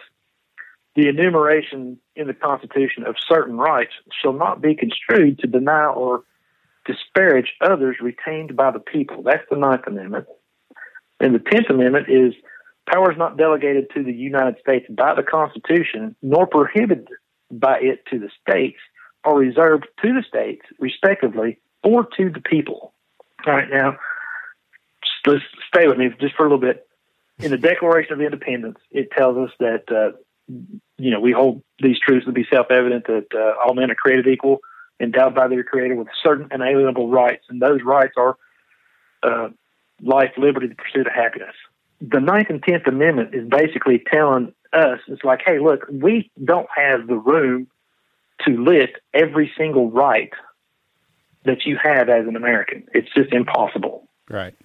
[0.95, 6.23] the enumeration in the Constitution of certain rights shall not be construed to deny or
[6.85, 9.23] disparage others retained by the people.
[9.23, 10.27] That's the Ninth Amendment.
[11.19, 12.33] And the Tenth Amendment is
[12.91, 17.07] powers not delegated to the United States by the Constitution, nor prohibited
[17.51, 18.79] by it to the states,
[19.23, 22.93] are reserved to the states, respectively, or to the people.
[23.45, 23.97] All right, now,
[25.25, 26.87] let's stay with me just for a little bit.
[27.39, 30.17] In the Declaration of Independence, it tells us that, uh,
[30.97, 33.95] you know, we hold these truths to be self evident that uh, all men are
[33.95, 34.59] created equal,
[34.99, 38.37] endowed by their Creator with certain inalienable rights, and those rights are
[39.23, 39.49] uh,
[40.01, 41.55] life, liberty, the pursuit of happiness
[42.05, 46.67] the Ninth and Tenth Amendment is basically telling us, it's like, hey, look, we don't
[46.75, 47.67] have the room
[48.45, 50.31] to list every single right
[51.45, 52.85] that you have as an American.
[52.93, 54.07] It's just impossible.
[54.29, 54.55] Right.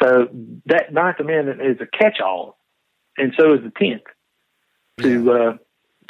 [0.00, 0.28] So
[0.66, 2.56] that Ninth Amendment is a catch-all,
[3.16, 4.02] and so is the Tenth.
[5.00, 5.52] To uh,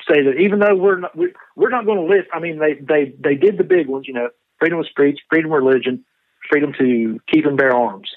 [0.09, 2.75] say that even though we're not we, we're not going to list, I mean, they
[2.75, 4.29] they they did the big ones, you know,
[4.59, 6.05] freedom of speech, freedom of religion,
[6.51, 8.11] freedom to keep and bear arms.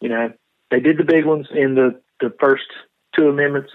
[0.00, 0.32] You know,
[0.72, 2.64] they did the big ones in the, the first
[3.14, 3.70] two amendments.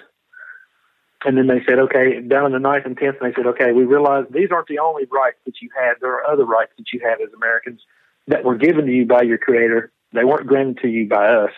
[1.24, 3.86] And then they said, okay, down in the ninth and tenth, they said, okay, we
[3.86, 5.98] realize these aren't the only rights that you have.
[6.02, 7.82] There are other rights that you have as Americans
[8.28, 9.92] that were given to you by your creator.
[10.12, 11.52] They weren't granted to you by us.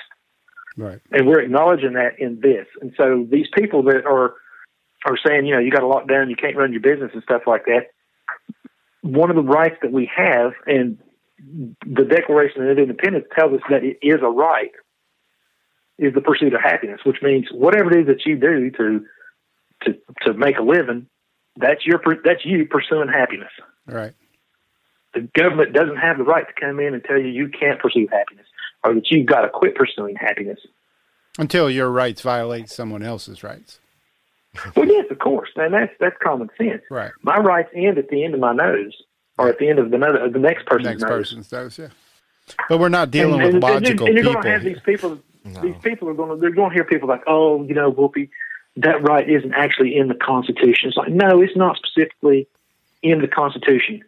[0.78, 1.00] Right.
[1.12, 2.68] And we're acknowledging that in this.
[2.82, 4.36] And so these people that are,
[5.06, 7.24] are saying, you know, you got to lock down, you can't run your business and
[7.24, 7.88] stuff like that.
[9.02, 10.98] One of the rights that we have, and
[11.86, 14.72] the Declaration of Independence tells us that it is a right
[16.00, 19.06] is the pursuit of happiness, which means whatever it is that you do to
[19.84, 21.08] to to make a living,
[21.58, 23.52] that's your that's you pursuing happiness.
[23.86, 24.14] Right.
[25.14, 28.08] The government doesn't have the right to come in and tell you you can't pursue
[28.12, 28.46] happiness
[28.84, 30.60] or that you've got to quit pursuing happiness.
[31.38, 33.80] Until your rights violate someone else's rights.
[34.76, 36.82] well, yes, of course, and that's that's common sense.
[36.90, 37.12] Right.
[37.22, 38.94] My rights end at the end of my nose,
[39.38, 41.10] or at the end of the nose, the next person's Next nose.
[41.10, 41.88] person's nose, yeah.
[42.68, 44.42] But we're not dealing and, with and, logical and you're people.
[44.42, 45.20] going to have these people.
[45.44, 48.30] These people are going to they're going to hear people like, oh, you know, Whoopi,
[48.78, 50.90] that right isn't actually in the Constitution.
[50.90, 52.48] It's like, no, it's not specifically
[53.02, 54.04] in the Constitution,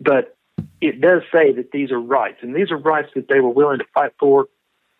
[0.00, 0.36] but
[0.80, 3.78] it does say that these are rights, and these are rights that they were willing
[3.78, 4.48] to fight for,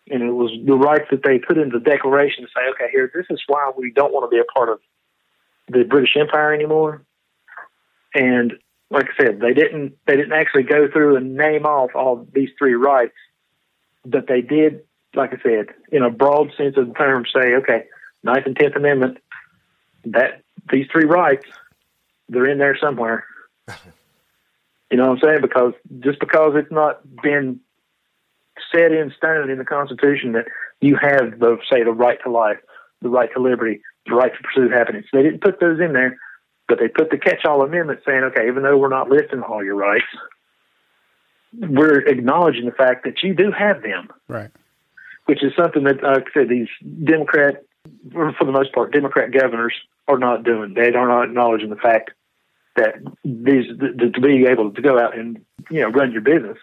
[0.09, 3.11] and it was the rights that they put into the Declaration to say, okay, here,
[3.13, 4.79] this is why we don't want to be a part of
[5.67, 7.03] the British Empire anymore.
[8.13, 8.53] And
[8.89, 12.49] like I said, they didn't they didn't actually go through and name off all these
[12.57, 13.15] three rights,
[14.05, 14.81] but they did,
[15.15, 17.85] like I said, in a broad sense of the term, say, okay,
[18.23, 19.17] Ninth and Tenth Amendment,
[20.05, 21.45] that these three rights,
[22.29, 23.25] they're in there somewhere.
[24.91, 25.41] You know what I'm saying?
[25.41, 27.59] Because just because it's not been
[28.71, 30.45] set in stone in the Constitution that
[30.79, 32.59] you have the say the right to life,
[33.01, 35.05] the right to liberty, the right to pursue happiness.
[35.11, 36.17] They didn't put those in there,
[36.67, 39.75] but they put the catch-all amendment saying, okay, even though we're not listing all your
[39.75, 40.05] rights,
[41.57, 44.51] we're acknowledging the fact that you do have them, Right.
[45.25, 46.67] Which is something that, like I said, these
[47.03, 47.63] Democrat,
[48.11, 49.73] for the most part, Democrat governors
[50.07, 50.73] are not doing.
[50.73, 52.11] They are not acknowledging the fact
[52.75, 56.57] that these th- to be able to go out and you know run your business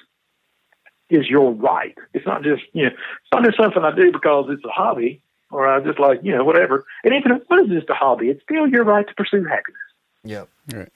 [1.10, 1.96] is your right.
[2.14, 5.22] It's not just you know it's not just something I do because it's a hobby
[5.50, 6.84] or I just like you know whatever.
[7.04, 9.80] And even if it is just a hobby, it's still your right to pursue happiness.
[10.24, 10.48] Yep.
[10.72, 10.92] Right.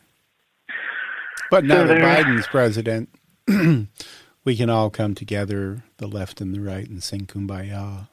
[1.51, 3.09] But now So that Biden's president,
[4.47, 8.09] we can all come together, the left and the right, and sing kumbaya.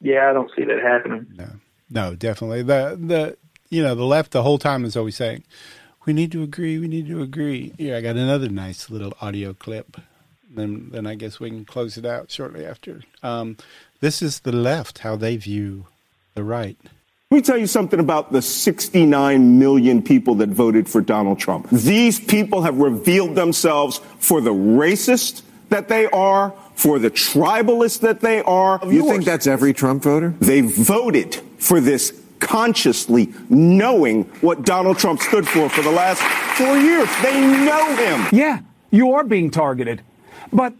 [0.00, 1.26] Yeah, I don't see that happening.
[1.34, 1.48] No,
[1.90, 2.62] no, definitely.
[2.62, 3.38] The the
[3.70, 5.44] you know the left the whole time is always saying,
[6.06, 6.78] "We need to agree.
[6.78, 9.96] We need to agree." Here, I got another nice little audio clip
[10.50, 13.02] Then, then I guess we can close it out shortly after.
[13.22, 13.56] Um,
[14.00, 15.86] this is the left, how they view
[16.34, 16.78] the right.
[17.34, 21.68] Let me tell you something about the 69 million people that voted for Donald Trump.
[21.68, 28.20] These people have revealed themselves for the racist that they are, for the tribalist that
[28.20, 28.78] they are.
[28.86, 30.32] You think that's every Trump voter?
[30.38, 36.22] They voted for this consciously knowing what Donald Trump stood for for the last
[36.56, 37.08] four years.
[37.20, 38.28] They know him.
[38.30, 38.60] Yeah,
[38.92, 40.02] you are being targeted,
[40.52, 40.72] but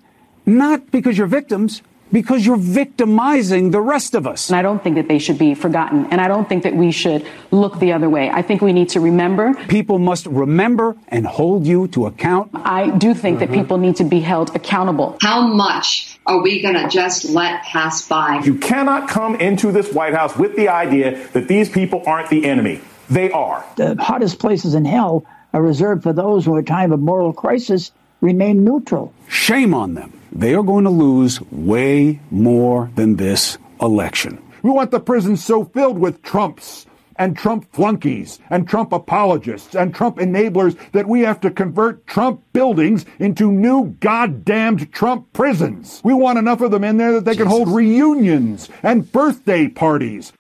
[0.46, 1.82] not because you're victims,
[2.14, 4.48] because you're victimizing the rest of us.
[4.48, 6.06] And I don't think that they should be forgotten.
[6.12, 8.30] And I don't think that we should look the other way.
[8.30, 9.52] I think we need to remember.
[9.66, 12.52] People must remember and hold you to account.
[12.54, 13.60] I do think that uh-huh.
[13.60, 15.18] people need to be held accountable.
[15.20, 18.40] How much are we going to just let pass by?
[18.44, 22.44] You cannot come into this White House with the idea that these people aren't the
[22.46, 22.80] enemy.
[23.10, 23.64] They are.
[23.76, 27.32] The hottest places in hell are reserved for those who, at a time of moral
[27.32, 29.12] crisis, remain neutral.
[29.28, 30.12] Shame on them.
[30.34, 34.42] They are going to lose way more than this election.
[34.62, 36.86] We want the prisons so filled with Trumps
[37.16, 42.42] and Trump flunkies and Trump apologists and Trump enablers that we have to convert Trump
[42.52, 46.00] buildings into new goddamned Trump prisons.
[46.02, 47.44] We want enough of them in there that they Jesus.
[47.44, 50.32] can hold reunions and birthday parties.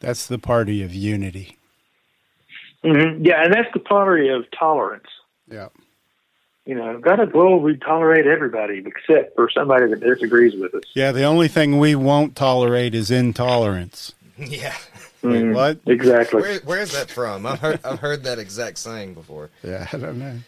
[0.00, 1.56] That's the party of unity.
[2.84, 3.24] Mm-hmm.
[3.24, 5.08] Yeah, and that's the party of tolerance.
[5.50, 5.68] Yeah
[6.66, 10.82] you know, got to well, we tolerate everybody except for somebody that disagrees with us.
[10.94, 14.12] Yeah, the only thing we won't tolerate is intolerance.
[14.38, 14.76] Yeah.
[15.22, 15.80] Wait, mm, what?
[15.86, 16.42] Exactly.
[16.42, 17.46] Where, where's that from?
[17.46, 19.48] I've heard I've heard that exact saying before.
[19.62, 20.38] Yeah, I don't know.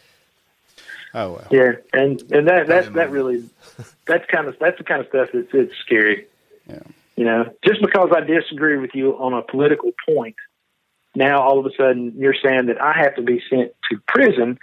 [1.15, 1.47] Oh well.
[1.49, 3.49] Yeah, and and that that that really
[4.05, 6.27] that's kind of that's the kind of stuff that's it's scary.
[6.67, 6.83] Yeah.
[7.15, 10.35] You know, just because I disagree with you on a political point,
[11.15, 14.59] now all of a sudden you're saying that I have to be sent to prison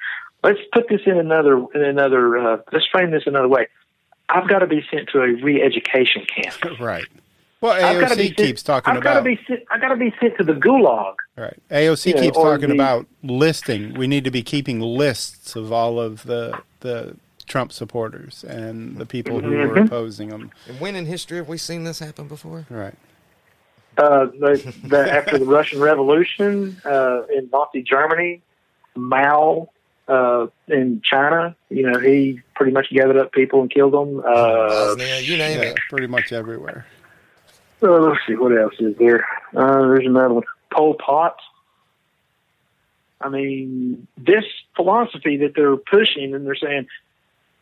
[0.47, 3.67] let's put this in another in another uh, let's frame this another way.
[4.29, 6.81] I've got to be sent to a re-education camp.
[6.81, 7.07] Right.
[7.61, 9.15] Well, AOC sent, keeps talking I've about.
[9.15, 11.15] Got to be sent, I've got to be sent to the gulag.
[11.37, 11.57] Right.
[11.71, 13.95] AOC you keeps know, talking the, about listing.
[13.95, 17.17] We need to be keeping lists of all of the the
[17.47, 19.69] Trump supporters and the people who mm-hmm.
[19.71, 20.51] were opposing them.
[20.69, 22.67] And when in history have we seen this happen before?
[22.69, 22.95] Right.
[23.97, 28.43] Uh, the, the, after the Russian Revolution uh, in Nazi Germany,
[28.95, 29.71] Mao
[30.09, 31.57] uh, in China.
[31.69, 34.21] You know, he pretty much gathered up people and killed them.
[34.21, 35.77] Uh, Bosnia, you name yeah, it.
[35.91, 36.87] Pretty much everywhere.
[37.83, 39.27] Uh, let's see, what else is there?
[39.55, 40.45] Uh, there's another one.
[40.73, 41.37] Pol Pot.
[43.21, 46.87] I mean, this philosophy that they're pushing and they're saying,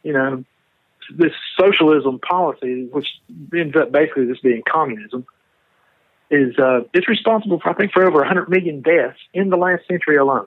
[0.02, 0.44] you know,
[1.16, 3.06] this socialism policy, which
[3.54, 5.26] ends up basically just being communism,
[6.30, 9.86] is uh, it's responsible for I think for over 100 million deaths in the last
[9.86, 10.46] century alone.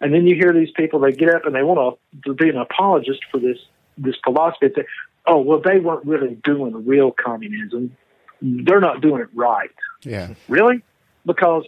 [0.00, 2.56] And then you hear these people, they get up and they want to be an
[2.56, 3.58] apologist for this,
[3.98, 4.68] this philosophy.
[4.74, 4.84] They,
[5.26, 7.96] oh, well, they weren't really doing real communism.
[8.40, 9.70] They're not doing it right.
[10.02, 10.34] Yeah.
[10.48, 10.82] Really?
[11.26, 11.64] Because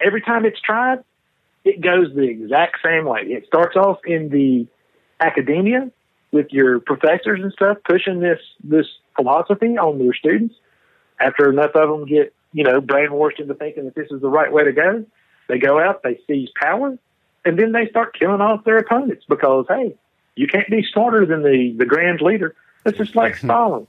[0.00, 1.04] every time it's tried,
[1.64, 3.20] it goes the exact same way.
[3.22, 4.66] It starts off in the
[5.20, 5.90] academia
[6.32, 10.54] with your professors and stuff pushing this, this philosophy on their students.
[11.20, 14.52] After enough of them get, you know, brainwashed into thinking that this is the right
[14.52, 15.04] way to go,
[15.48, 16.98] they go out, they seize power,
[17.44, 19.94] and then they start killing off their opponents because hey,
[20.34, 22.54] you can't be smarter than the the grand leader.
[22.84, 23.86] It's just like Stalin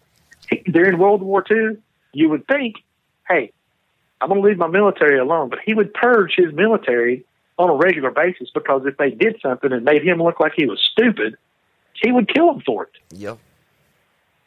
[0.69, 1.77] during World War II.
[2.13, 2.75] You would think,
[3.27, 3.51] hey,
[4.21, 7.25] I'm going to leave my military alone, but he would purge his military
[7.57, 10.65] on a regular basis because if they did something and made him look like he
[10.65, 11.37] was stupid,
[12.01, 12.91] he would kill them for it.
[13.11, 13.37] Yep.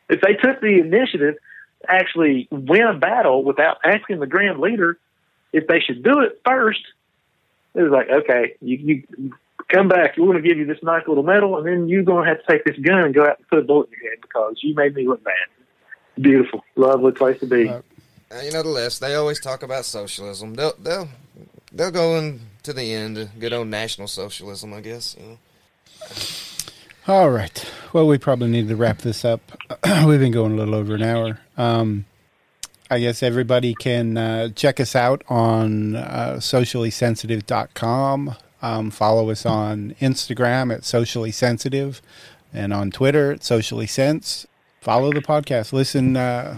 [0.09, 1.36] If they took the initiative
[1.82, 4.98] to actually win a battle without asking the grand leader
[5.52, 6.80] if they should do it first,
[7.78, 9.32] it was like, okay, you, you
[9.68, 10.16] come back.
[10.16, 12.44] We're going to give you this nice little medal, and then you're going to have
[12.44, 14.56] to take this gun and go out and put a bullet in your head because
[14.62, 15.34] you made me look bad.
[16.20, 17.68] Beautiful, lovely place to be.
[17.68, 17.80] Uh,
[18.42, 19.00] you know the list.
[19.00, 20.55] They always talk about socialism.
[20.55, 21.09] They'll they'll
[21.72, 23.30] they'll go in to the end.
[23.38, 25.16] Good old national socialism, I guess.
[25.18, 25.38] You know.
[27.06, 27.64] All right.
[27.92, 29.40] Well, we probably need to wrap this up.
[30.05, 31.38] We've been going a little over an hour.
[31.56, 32.05] Um,
[32.90, 38.35] I guess everybody can uh, check us out on uh, sociallysensitive.com.
[38.62, 42.01] Um, follow us on Instagram at socially sensitive
[42.52, 44.47] and on Twitter at socially sense.
[44.81, 45.74] Follow the podcast.
[45.74, 46.56] Listen, uh,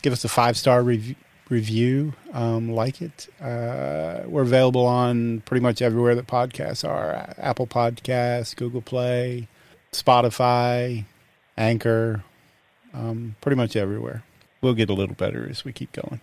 [0.00, 1.14] give us a five star rev-
[1.50, 2.14] review.
[2.32, 3.28] Um, like it.
[3.38, 9.46] Uh, we're available on pretty much everywhere that podcasts are Apple Podcasts, Google Play,
[9.92, 11.04] Spotify,
[11.58, 12.24] Anchor,
[12.94, 14.24] um, pretty much everywhere
[14.66, 16.20] we'll get a little better as we keep going.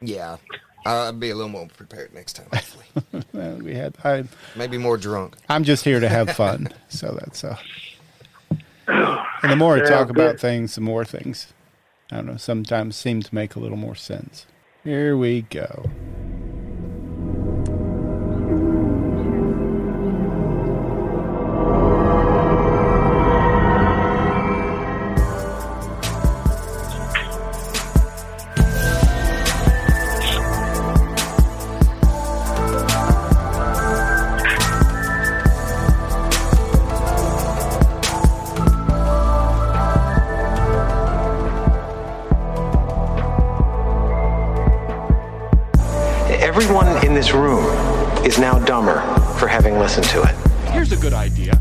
[0.00, 0.38] Yeah,
[0.86, 2.46] I'll be a little more prepared next time.
[2.50, 4.24] Hopefully, well, we had I
[4.56, 5.36] maybe more drunk.
[5.50, 7.58] I'm just here to have fun, so that's uh.
[8.88, 11.52] And the more I Sounds talk about things, the more things,
[12.10, 14.46] I don't know, sometimes seem to make a little more sense.
[14.82, 15.90] Here we go.
[47.22, 47.64] This room
[48.26, 49.00] is now dumber
[49.38, 50.34] for having listened to it.
[50.72, 51.54] Here's a good idea.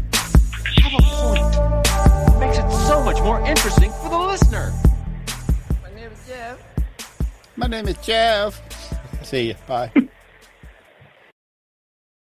[0.82, 2.36] Have a point.
[2.36, 4.74] It makes it so much more interesting for the listener.
[5.84, 6.60] My name is Jeff.
[7.58, 8.60] My name is Jeff.
[9.24, 9.56] See you.
[9.68, 9.92] Bye.